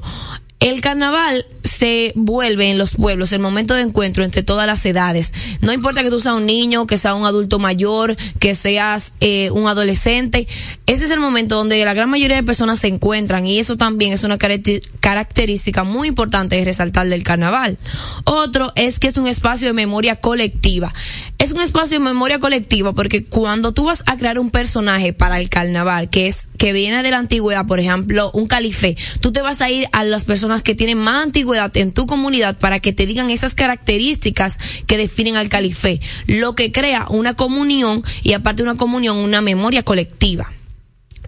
[0.60, 5.32] El carnaval se vuelve en los pueblos el momento de encuentro entre todas las edades.
[5.60, 9.50] No importa que tú seas un niño, que seas un adulto mayor, que seas eh,
[9.52, 10.48] un adolescente.
[10.86, 14.12] Ese es el momento donde la gran mayoría de personas se encuentran y eso también
[14.12, 17.78] es una caracter- característica muy importante de resaltar del carnaval.
[18.24, 20.92] Otro es que es un espacio de memoria colectiva.
[21.38, 25.38] Es un espacio de memoria colectiva porque cuando tú vas a crear un personaje para
[25.38, 29.42] el carnaval, que es que viene de la antigüedad, por ejemplo, un calife, tú te
[29.42, 32.92] vas a ir a las personas que tienen más antigüedad en tu comunidad para que
[32.92, 38.62] te digan esas características que definen al calife, lo que crea una comunión y aparte
[38.62, 40.50] de una comunión, una memoria colectiva.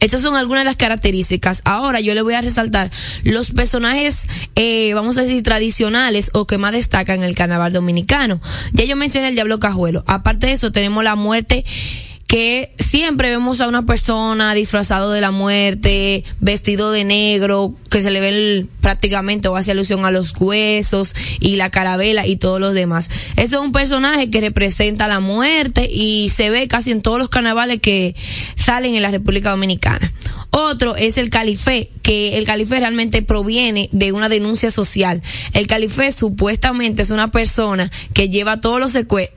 [0.00, 1.60] Estas son algunas de las características.
[1.66, 2.90] Ahora yo le voy a resaltar
[3.24, 8.40] los personajes, eh, vamos a decir, tradicionales o que más destacan en el carnaval dominicano.
[8.72, 10.02] Ya yo mencioné el Diablo Cajuelo.
[10.06, 11.66] Aparte de eso, tenemos la muerte
[12.30, 18.12] que siempre vemos a una persona disfrazado de la muerte, vestido de negro, que se
[18.12, 22.72] le ve prácticamente o hace alusión a los huesos y la carabela y todos los
[22.72, 23.10] demás.
[23.32, 27.30] Ese es un personaje que representa la muerte y se ve casi en todos los
[27.30, 28.14] carnavales que
[28.54, 30.12] salen en la República Dominicana.
[30.52, 35.22] Otro es el califé, que el califé realmente proviene de una denuncia social.
[35.52, 38.92] El califé supuestamente es una persona que lleva todos los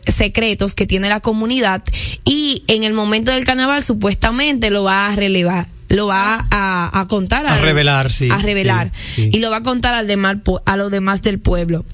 [0.08, 1.84] secretos que tiene la comunidad
[2.26, 7.07] y en el momento del carnaval supuestamente lo va a relevar lo va a, a
[7.07, 9.29] contar A revelar, sí, a revelar sí, sí.
[9.31, 11.86] y lo va a contar al demás a los demás del pueblo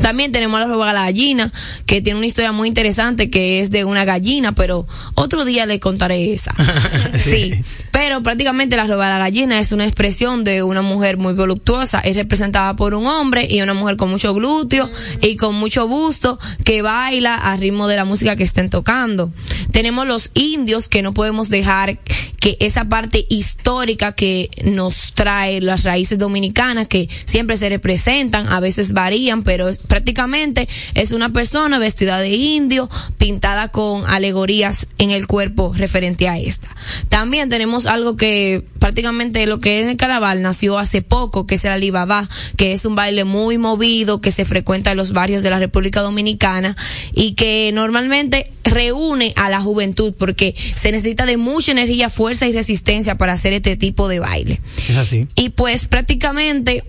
[0.00, 1.50] también tenemos a la roba gallina,
[1.86, 5.80] que tiene una historia muy interesante que es de una gallina, pero otro día le
[5.80, 6.54] contaré esa.
[7.16, 7.52] sí.
[7.92, 12.16] Pero prácticamente la roba la gallina es una expresión de una mujer muy voluptuosa, es
[12.16, 14.90] representada por un hombre y una mujer con mucho glúteo
[15.22, 19.32] y con mucho busto que baila al ritmo de la música que estén tocando.
[19.72, 21.98] Tenemos los indios que no podemos dejar
[22.40, 28.60] que esa parte histórica que nos trae las raíces dominicanas que siempre se representan, a
[28.60, 35.10] veces varían, pero es- prácticamente es una persona vestida de indio, pintada con alegorías en
[35.10, 36.68] el cuerpo referente a esta.
[37.08, 41.64] También tenemos algo que prácticamente lo que es el carnaval nació hace poco, que es
[41.64, 45.50] el Alibaba, que es un baile muy movido que se frecuenta en los barrios de
[45.50, 46.76] la República Dominicana
[47.14, 52.52] y que normalmente reúne a la juventud porque se necesita de mucha energía, fuerza y
[52.52, 54.60] resistencia para hacer este tipo de baile.
[54.88, 55.26] Es así.
[55.34, 56.84] Y pues prácticamente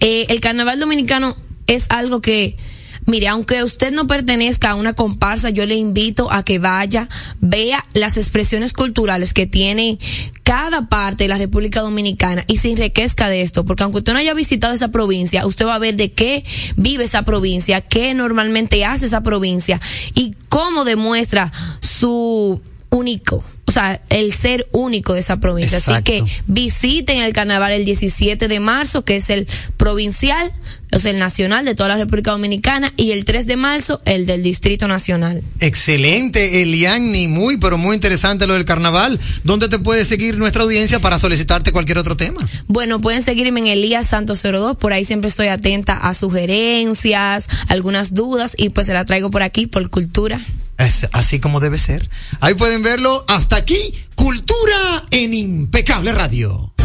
[0.00, 1.36] eh, el carnaval dominicano
[1.66, 2.56] es algo que,
[3.06, 7.08] mire, aunque usted no pertenezca a una comparsa, yo le invito a que vaya,
[7.40, 9.98] vea las expresiones culturales que tiene
[10.42, 14.18] cada parte de la República Dominicana y se enriquezca de esto, porque aunque usted no
[14.18, 16.44] haya visitado esa provincia, usted va a ver de qué
[16.76, 19.80] vive esa provincia, qué normalmente hace esa provincia
[20.14, 21.50] y cómo demuestra
[21.80, 22.60] su
[22.90, 25.78] único, o sea, el ser único de esa provincia.
[25.78, 29.46] Así que visiten el carnaval el 17 de marzo, que es el
[29.76, 30.52] provincial,
[30.92, 34.26] o sea, el nacional de toda la República Dominicana, y el 3 de marzo, el
[34.26, 35.42] del Distrito Nacional.
[35.60, 39.18] Excelente, Eliani, muy, pero muy interesante lo del carnaval.
[39.44, 42.40] ¿Dónde te puede seguir nuestra audiencia para solicitarte cualquier otro tema?
[42.66, 48.14] Bueno, pueden seguirme en Elías Santos 02, por ahí siempre estoy atenta a sugerencias, algunas
[48.14, 50.40] dudas, y pues se la traigo por aquí, por cultura.
[50.78, 52.08] Es así como debe ser.
[52.40, 53.24] Ahí pueden verlo.
[53.28, 53.78] Hasta aquí,
[54.14, 56.72] Cultura en Impecable Radio.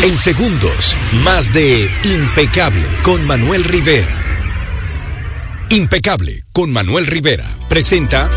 [0.00, 4.06] En segundos, más de Impecable con Manuel Rivera.
[5.70, 8.30] Impecable con Manuel Rivera presenta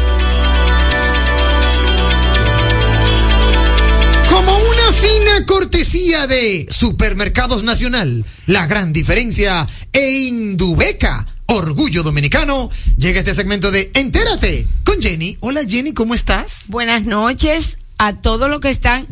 [4.28, 13.20] Como una fina cortesía de Supermercados Nacional, la gran diferencia e Indubeca, orgullo dominicano, llega
[13.20, 15.38] este segmento de Entérate con Jenny.
[15.42, 16.64] Hola Jenny, ¿cómo estás?
[16.70, 19.06] Buenas noches a todos los que están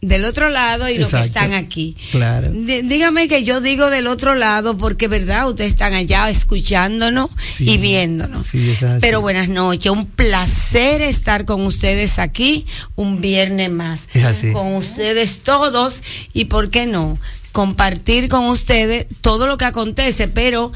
[0.00, 1.26] del otro lado y los que Exacto.
[1.26, 1.96] están aquí.
[2.12, 2.50] Claro.
[2.52, 5.48] D- dígame que yo digo del otro lado porque, ¿verdad?
[5.48, 7.68] Ustedes están allá escuchándonos Sí.
[7.68, 8.46] y viéndonos.
[8.46, 8.98] Sí, es así.
[9.00, 14.08] Pero buenas noches, un placer estar con ustedes aquí un viernes más.
[14.14, 14.52] Es así.
[14.52, 16.00] Con ustedes todos
[16.32, 17.18] y, ¿por qué no?
[17.50, 20.70] Compartir con ustedes todo lo que acontece, pero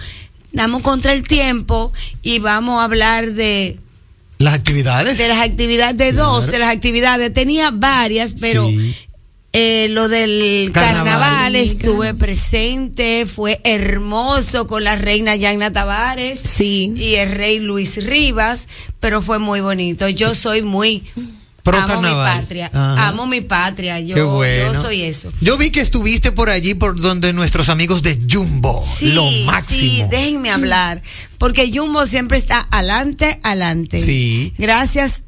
[0.51, 1.93] damos contra el tiempo
[2.23, 3.79] y vamos a hablar de
[4.39, 5.17] Las actividades.
[5.19, 7.33] de las actividades, de dos de las actividades.
[7.33, 8.97] Tenía varias, pero Sí.
[9.53, 11.05] Eh, lo del Carnaval.
[11.05, 18.69] carnaval, estuve presente, fue hermoso con la reina Yanna Tavares y el rey Luis Rivas,
[19.01, 20.09] pero fue muy bonito.
[20.09, 21.03] Yo soy muy...
[21.63, 22.35] Pro amo carnaval.
[22.39, 23.09] mi patria, Ajá.
[23.11, 24.73] amo mi patria, yo, Qué bueno.
[24.73, 25.33] yo soy eso.
[25.41, 29.45] Yo vi que estuviste por allí por donde nuestros amigos de Jumbo, Sí, lo sí,
[29.47, 30.09] máximo.
[30.11, 31.01] déjenme hablar,
[31.39, 34.01] porque Jumbo siempre está adelante, adelante.
[34.01, 34.53] Sí.
[34.59, 35.23] Gracias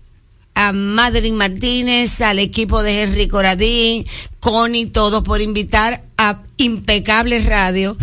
[0.55, 4.07] a Madeline Martínez, al equipo de Henry Coradín,
[4.41, 7.97] Connie, todos por invitar a Impecable Radio.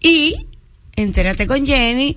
[0.00, 0.46] Y
[0.96, 2.16] entérate con Jenny,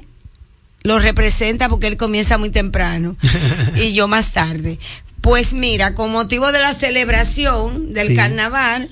[0.84, 3.16] lo representa porque él comienza muy temprano
[3.76, 4.78] y yo más tarde.
[5.22, 8.16] Pues mira, con motivo de la celebración del Sí.
[8.16, 8.90] carnaval,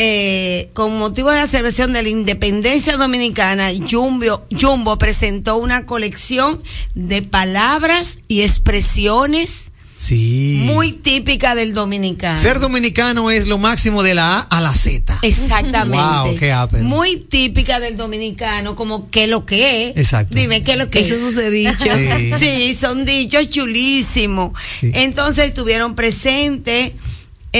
[0.00, 6.62] eh, con motivo de la celebración de la independencia dominicana, Jumbo, Jumbo presentó una colección
[6.94, 10.62] de palabras y expresiones Sí.
[10.64, 12.36] muy típica del dominicano.
[12.36, 15.18] Ser dominicano es lo máximo de la A a la Z.
[15.22, 15.96] Exactamente.
[15.96, 16.82] Wow, qué.
[16.84, 19.96] Muy típica del dominicano, como qué lo que es.
[19.96, 20.38] Exacto.
[20.38, 21.20] Dime qué lo que Eso es.
[21.20, 21.78] sus dichos.
[21.88, 22.32] Sí.
[22.38, 24.52] Sí, son dichos chulísimos.
[24.78, 24.92] Sí.
[24.94, 26.92] Entonces estuvieron presentes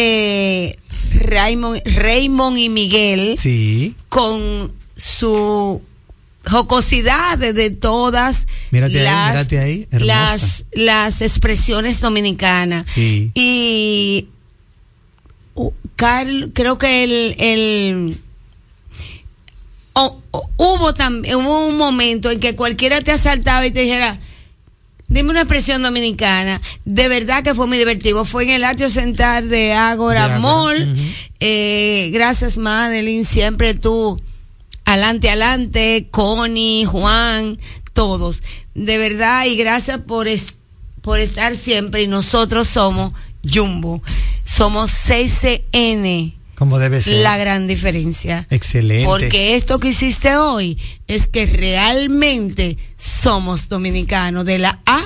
[0.00, 0.76] eh,
[1.14, 3.94] Raymond, Raymond y Miguel Sí.
[4.08, 5.80] con su
[6.48, 10.06] jocosidad de, todas Mírate ahí, las, ahí, hermosa.
[10.14, 12.90] las, las expresiones dominicanas.
[12.90, 13.30] Sí.
[13.34, 14.28] Y
[15.54, 18.18] uh, Carl, creo que el, el
[19.94, 24.18] o- o- hubo también hubo un momento en que cualquiera te asaltaba y te dijera
[25.08, 26.60] Dime una expresión dominicana.
[26.84, 28.24] De verdad que fue muy divertido.
[28.26, 30.96] Fue en el atrio central de Ágora, Mall.
[31.40, 33.24] Eh, gracias, Madeline.
[33.24, 34.20] Siempre tú.
[34.84, 36.08] Adelante, adelante.
[36.10, 37.58] Connie, Juan,
[37.94, 38.42] todos.
[38.74, 40.56] De verdad, y gracias por, es-
[41.00, 42.02] por estar siempre.
[42.02, 44.02] Y nosotros somos Jumbo.
[44.44, 46.34] Somos CCN.
[46.58, 47.18] Como debe ser.
[47.18, 48.48] La gran diferencia.
[48.50, 49.04] Excelente.
[49.04, 55.04] Porque esto que hiciste hoy es que realmente somos dominicanos de la A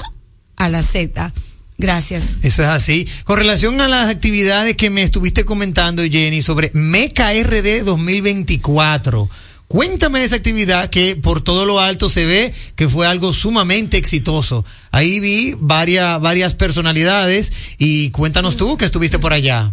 [0.56, 1.30] a la Z.
[1.76, 2.38] Gracias.
[2.42, 3.06] Eso es así.
[3.24, 9.28] Con relación a las actividades que me estuviste comentando, Jenny, sobre Meca RD 2024.
[9.68, 14.64] Cuéntame esa actividad que por todo lo alto se ve que fue algo sumamente exitoso.
[14.90, 19.70] Ahí vi varias, varias personalidades y cuéntanos tú que estuviste por allá.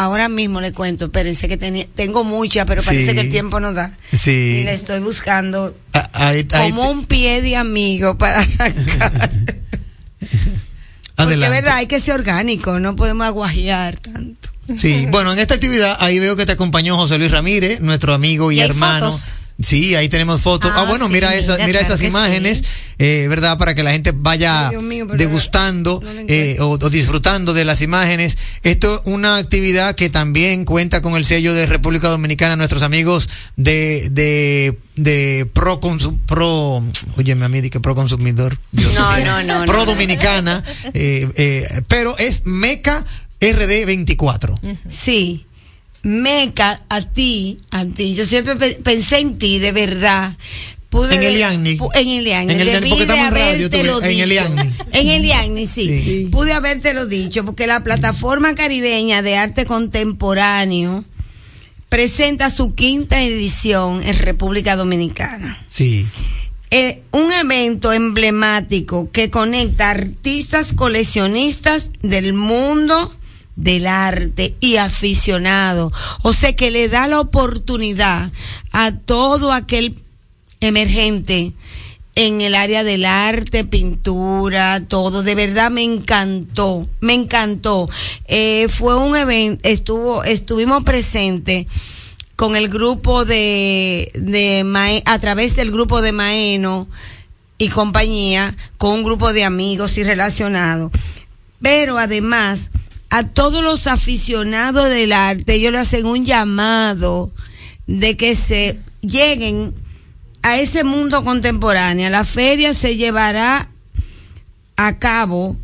[0.00, 3.14] Ahora mismo le cuento, espérense que tenía, tengo mucha, pero parece Sí.
[3.14, 3.96] que el tiempo no da.
[4.12, 4.60] Sí.
[4.60, 9.30] Y la estoy buscando Ah, ahí- ahí como un pie de amigo para arrancar.
[11.16, 14.48] Porque es verdad, hay que ser orgánico, no podemos aguajear tanto.
[14.76, 18.52] Sí, bueno, en esta actividad ahí veo que te acompañó José Luis Ramírez, nuestro amigo
[18.52, 19.06] y, hermano.
[19.10, 19.32] fotos.
[19.60, 20.70] Sí, ahí tenemos fotos.
[20.72, 22.62] Ah, Ah, bueno, sí, mira, esas, mira, claro esas imágenes,
[22.98, 23.58] eh, ¿verdad?
[23.58, 27.82] Para que la gente vaya Ay, mío, degustando no eh, o, o disfrutando de las
[27.82, 28.38] imágenes.
[28.62, 33.28] Esto es una actividad que también cuenta con el sello de República Dominicana, nuestros amigos
[33.56, 36.84] de, de, de pro, consum- pro,
[37.16, 38.56] oye, a mí di que pro consumidor.
[38.70, 39.86] Dios No, no, no, Pro no.
[39.86, 40.62] Dominicana,
[40.94, 43.04] eh, eh, pero es Meca
[43.40, 44.54] RD 24.
[44.88, 45.44] Sí.
[46.02, 48.14] Meca, a ti, a ti.
[48.14, 50.36] Yo siempre pe- pensé en ti, de verdad.
[50.90, 51.78] Pude En Eliani.
[51.94, 52.52] En Eliani.
[52.52, 54.20] En el- Debí porque estamos en radio, tú en.
[54.20, 54.70] Eliani.
[54.92, 56.02] En Eliani, sí.
[56.02, 56.28] Sí.
[56.30, 61.04] Pude habértelo dicho, porque la plataforma caribeña de arte contemporáneo
[61.88, 65.62] presenta su quinta edición en República Dominicana.
[65.68, 66.06] Sí.
[66.70, 73.10] Eh, un evento emblemático que conecta artistas coleccionistas del mundo
[73.58, 75.92] del arte y aficionados.
[76.22, 78.30] O sea que le da la oportunidad
[78.72, 79.94] a todo aquel
[80.60, 81.52] emergente
[82.14, 85.22] en el área del arte, pintura, todo.
[85.22, 87.88] De verdad me encantó, me encantó.
[88.26, 91.66] Eh, fue un evento, estuvo, estuvimos presentes
[92.36, 96.88] con el grupo de, a través del grupo de Maeno
[97.58, 100.92] y compañía, con un grupo de amigos y relacionados.
[101.60, 102.70] Pero además,
[103.10, 107.32] a todos los aficionados del arte, ellos le hacen un llamado
[107.86, 109.74] de que se lleguen
[110.42, 112.10] a ese mundo contemporáneo.
[112.10, 113.68] La feria se llevará
[114.76, 115.56] a cabo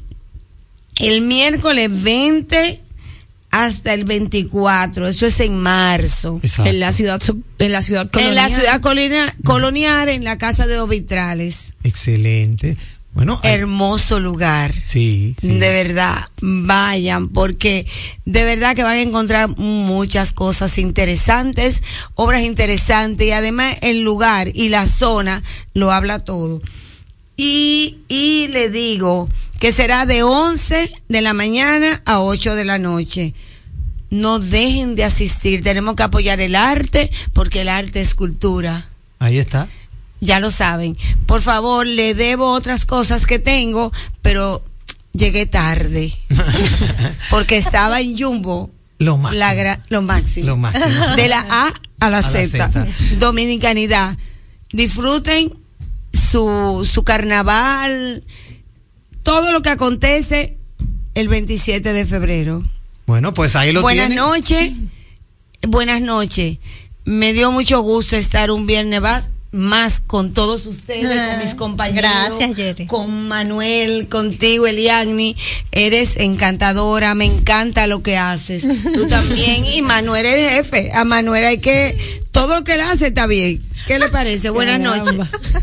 [0.97, 2.81] el miércoles 20
[3.51, 6.41] hasta el 24, eso es en marzo.
[6.65, 7.21] En la ciudad
[7.59, 8.61] en la ciudad En la colonial.
[8.61, 11.75] ciudad colina- colonial, en la casa de Ovitrales.
[11.85, 12.77] Excelente.
[13.15, 14.75] Bueno, hay- Hermoso lugar.
[14.85, 15.49] sí, sí.
[15.59, 17.87] De verdad, vayan, porque
[18.25, 21.83] de verdad que van a encontrar muchas cosas interesantes,
[22.15, 25.43] obras interesantes, y además el lugar y la zona
[25.75, 26.61] lo habla todo.
[27.37, 29.29] Y, y le digo
[29.61, 33.33] que será de 11 de la mañana a 8 de la noche.
[34.11, 38.87] No dejen de asistir, tenemos que apoyar el arte, porque el arte es cultura
[39.21, 39.69] Ahí está.
[40.25, 40.97] Ya lo saben.
[41.27, 44.65] Por favor, le debo otras cosas que tengo, pero
[45.13, 46.13] llegué tarde.
[47.31, 48.71] porque estaba en Jumbo.
[48.99, 49.39] Lo máximo.
[49.41, 50.47] La gra- lo máximo.
[50.47, 51.07] Lo máximo.
[51.17, 52.87] De la A a la A la Z.
[53.19, 54.17] Dominicanidad.
[54.73, 55.53] Disfruten
[56.13, 58.25] su, su carnaval,
[59.23, 60.57] todo lo que acontece
[61.15, 62.63] el 27 de febrero.
[63.07, 64.25] Bueno, pues ahí lo Buenas tienen.
[64.25, 64.73] noches.
[65.69, 66.59] Buenas noches.
[67.05, 69.25] Me dio mucho gusto estar un viernes más,
[69.55, 72.03] más con todos ustedes, con mis compañeros.
[72.03, 72.87] Gracias, Jerry.
[72.87, 75.37] Con Manuel, contigo, Eliagni.
[75.71, 78.67] Eres encantadora, me encanta lo que haces.
[78.93, 79.65] Tú también.
[79.65, 80.91] Y Manuel es el jefe.
[80.95, 81.97] A Manuel hay que.
[82.33, 83.63] Todo lo que él hace está bien.
[83.87, 84.51] ¿Qué le parece?
[84.51, 85.15] Buenas noches.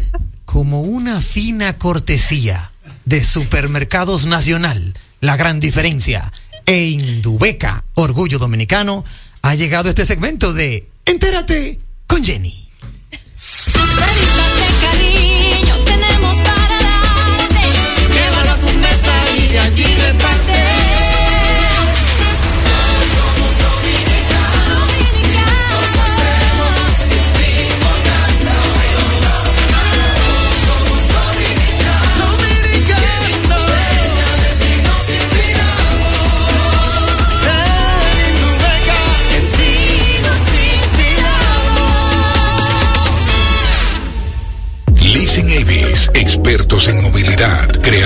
[0.46, 2.72] Como una fina cortesía
[3.06, 6.32] de Supermercados Nacional, la gran diferencia,
[6.66, 9.04] e Indubeca, Orgullo Dominicano,
[9.42, 12.61] ha llegado este segmento de Entérate con Jenny.
[13.68, 14.61] ¡Ready,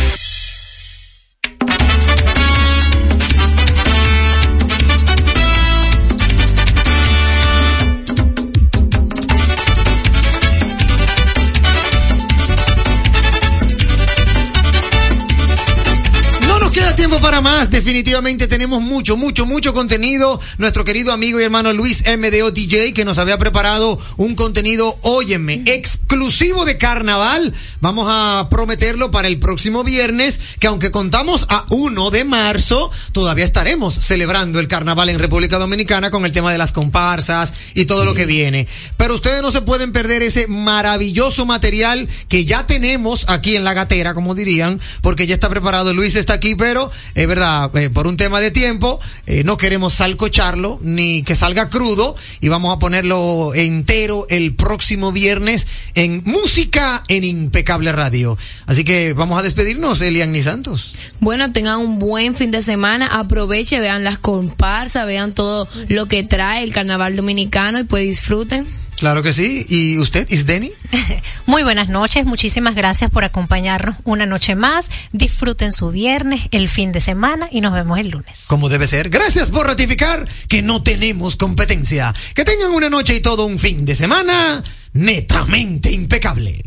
[17.41, 17.69] Más.
[17.81, 20.39] Definitivamente tenemos mucho, mucho, mucho contenido.
[20.59, 25.63] Nuestro querido amigo y hermano Luis MDO DJ que nos había preparado un contenido, óyeme,
[25.65, 27.51] exclusivo de carnaval.
[27.79, 33.45] Vamos a prometerlo para el próximo viernes, que aunque contamos a 1 de marzo, todavía
[33.45, 38.05] estaremos celebrando el carnaval en República Dominicana con el tema de las comparsas y todo
[38.05, 38.67] lo que viene.
[38.97, 43.73] Pero ustedes no se pueden perder ese maravilloso material que ya tenemos aquí en la
[43.73, 45.93] gatera, como dirían, porque ya está preparado.
[45.93, 49.93] Luis está aquí, pero es verdad, eh, por un tema de tiempo, eh, no queremos
[49.93, 55.65] salcocharlo ni que salga crudo y vamos a ponerlo entero el próximo viernes
[55.95, 58.37] en música en impecable radio.
[58.67, 60.93] Así que vamos a despedirnos, Elian Santos.
[61.19, 66.21] Bueno, tengan un buen fin de semana, aproveche, vean las comparsas, vean todo lo que
[66.21, 68.67] trae el carnaval dominicano y pues disfruten.
[69.01, 69.65] Claro que sí.
[69.67, 70.71] ¿Y usted, Isdeni?
[71.47, 74.91] Muy buenas noches, muchísimas gracias por acompañarnos una noche más.
[75.11, 78.43] Disfruten su viernes, el fin de semana y nos vemos el lunes.
[78.45, 79.09] Como debe ser.
[79.09, 82.13] Gracias por ratificar que no tenemos competencia.
[82.35, 84.61] Que tengan una noche y todo un fin de semana
[84.93, 86.61] netamente impecable.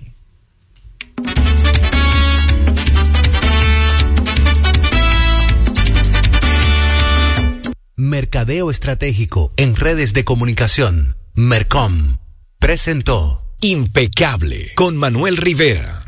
[7.95, 11.16] Mercadeo Estratégico en redes de comunicación.
[11.37, 12.24] Mercom.
[12.65, 16.03] Presentó Impecable con Manuel Rivera.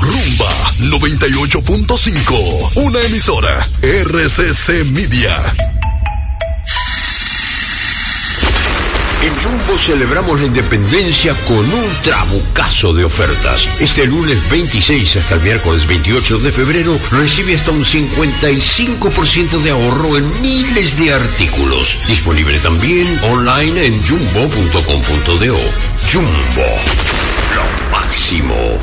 [0.00, 5.81] Rumba 98.5, una emisora RCC Media.
[9.22, 13.68] En Jumbo celebramos la independencia con un trabucazo de ofertas.
[13.78, 20.18] Este lunes 26 hasta el miércoles 28 de febrero recibe hasta un 55% de ahorro
[20.18, 22.00] en miles de artículos.
[22.08, 25.58] Disponible también online en jumbo.com.do.
[26.10, 26.66] Jumbo,
[27.54, 28.82] lo máximo.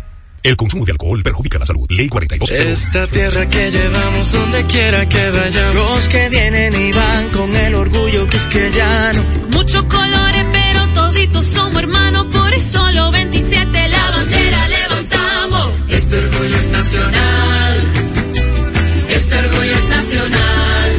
[0.43, 1.85] El consumo de alcohol perjudica la salud.
[1.89, 2.49] Ley 42.
[2.49, 5.95] Esta tierra que llevamos donde quiera que vayamos.
[5.95, 9.23] Los que vienen y van con el orgullo quisqueyano.
[9.51, 12.25] Muchos colores, pero toditos somos hermanos.
[12.33, 15.73] Por eso los 27 la bandera levantamos.
[15.89, 17.91] Este orgullo es nacional.
[19.09, 20.91] Este orgullo es nacional.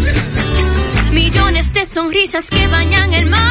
[1.10, 3.41] Millones de sonrisas que bañan el mar.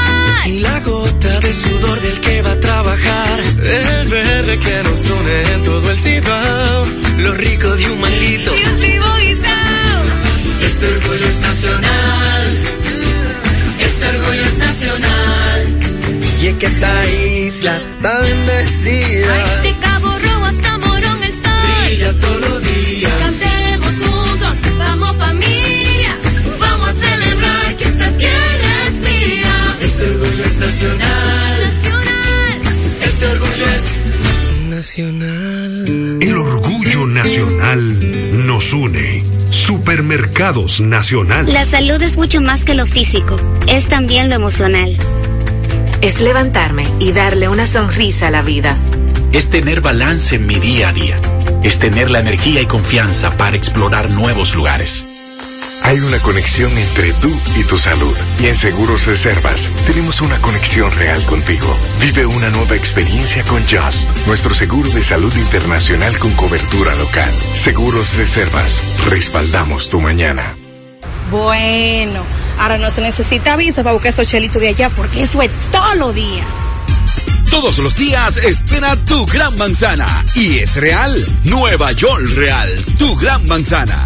[4.91, 6.85] Nos une en todo el cibao.
[7.19, 8.53] Lo rico de un manguito.
[8.53, 10.01] Y un chivo guisao.
[10.65, 12.45] Este orgullo es nacional.
[13.79, 15.59] Este orgullo es nacional.
[16.41, 19.33] Y es que esta isla está bendecida.
[19.45, 21.51] Desde Cabo Rojo hasta Morón el sol.
[21.85, 22.60] Brilla todos
[34.81, 36.17] nacional.
[36.23, 39.23] El orgullo nacional nos une.
[39.51, 41.45] Supermercados Nacional.
[41.53, 44.97] La salud es mucho más que lo físico, es también lo emocional.
[46.01, 48.75] Es levantarme y darle una sonrisa a la vida.
[49.33, 51.21] Es tener balance en mi día a día.
[51.61, 55.05] Es tener la energía y confianza para explorar nuevos lugares.
[55.91, 58.15] Hay una conexión entre tú y tu salud.
[58.39, 61.67] Y en Seguros Reservas tenemos una conexión real contigo.
[61.99, 67.35] Vive una nueva experiencia con Just, nuestro seguro de salud internacional con cobertura local.
[67.55, 70.55] Seguros Reservas, respaldamos tu mañana.
[71.29, 72.23] Bueno,
[72.57, 75.95] ahora no se necesita visa para buscar esos chelitos de allá porque eso es todo
[75.95, 76.45] lo día.
[77.49, 80.23] Todos los días espera tu gran manzana.
[80.35, 81.13] Y es real.
[81.43, 82.85] Nueva York Real.
[82.97, 84.05] Tu gran manzana.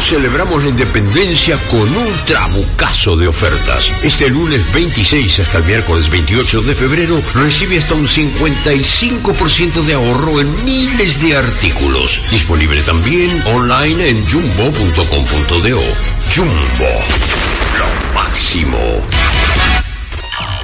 [0.00, 3.92] Celebramos la independencia con un trabucazo de ofertas.
[4.02, 10.40] Este lunes 26 hasta el miércoles 28 de febrero recibe hasta un 55% de ahorro
[10.40, 12.22] en miles de artículos.
[12.30, 15.82] Disponible también online en jumbo.com.do.
[16.34, 16.90] Jumbo,
[17.78, 18.78] lo máximo.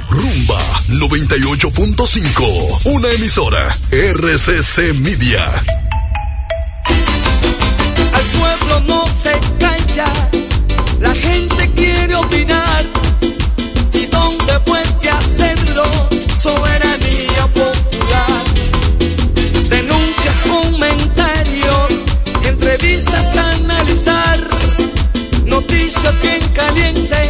[0.09, 2.79] Rumba 98.5.
[2.85, 3.75] Una emisora.
[3.91, 5.84] RCC Media.
[8.81, 10.11] No se calla,
[10.99, 12.83] la gente quiere opinar.
[13.93, 15.83] ¿Y dónde puede hacerlo?
[16.37, 18.43] Soberanía popular.
[19.69, 21.89] Denuncias, comentarios,
[22.43, 24.39] entrevistas a analizar.
[25.45, 27.24] Noticias bien calientes,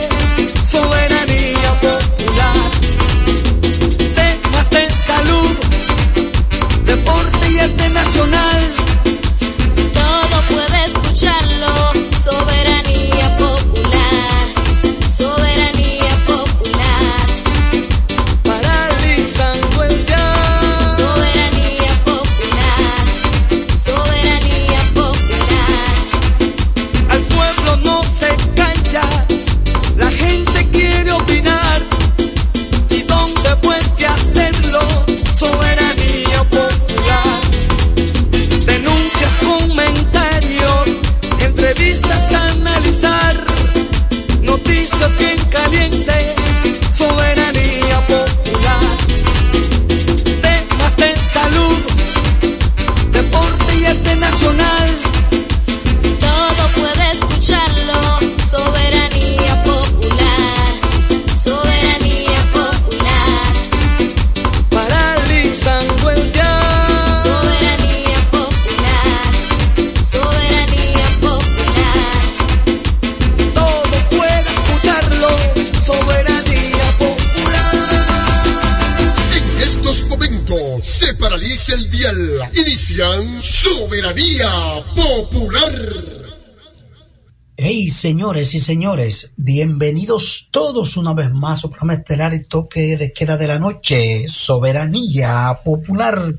[88.55, 93.47] y señores, bienvenidos todos una vez más a programa estelar y toque de queda de
[93.47, 96.33] la noche, Soberanía Popular.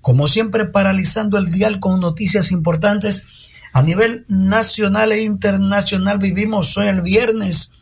[0.00, 3.26] Como siempre, paralizando el dial con noticias importantes
[3.74, 6.16] a nivel nacional e internacional.
[6.16, 7.72] Vivimos hoy el viernes,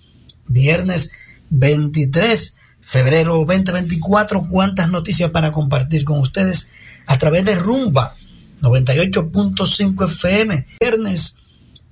[0.49, 1.13] viernes
[1.51, 4.49] 23 febrero 2024.
[4.49, 6.71] ¿Cuántas noticias para compartir con ustedes
[7.07, 8.13] a través de Rumba
[8.61, 10.67] 98.5 FM?
[10.81, 11.37] Viernes,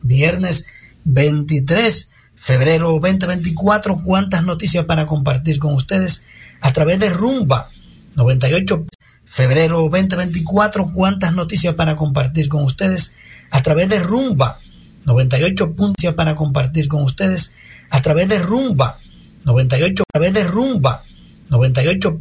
[0.02, 0.66] viernes
[1.06, 4.02] 23 febrero 2024.
[4.02, 6.26] ¿Cuántas noticias para compartir con ustedes
[6.60, 7.70] a través de Rumba
[8.16, 8.86] 98
[9.24, 10.92] febrero 2024?
[10.92, 13.14] ¿Cuántas noticias para compartir con ustedes
[13.50, 14.58] a través de Rumba
[15.04, 17.54] 98 puntos para compartir con ustedes
[17.90, 18.98] a través de Rumba
[19.44, 21.02] 98 a través de Rumba
[21.50, 22.18] 98.8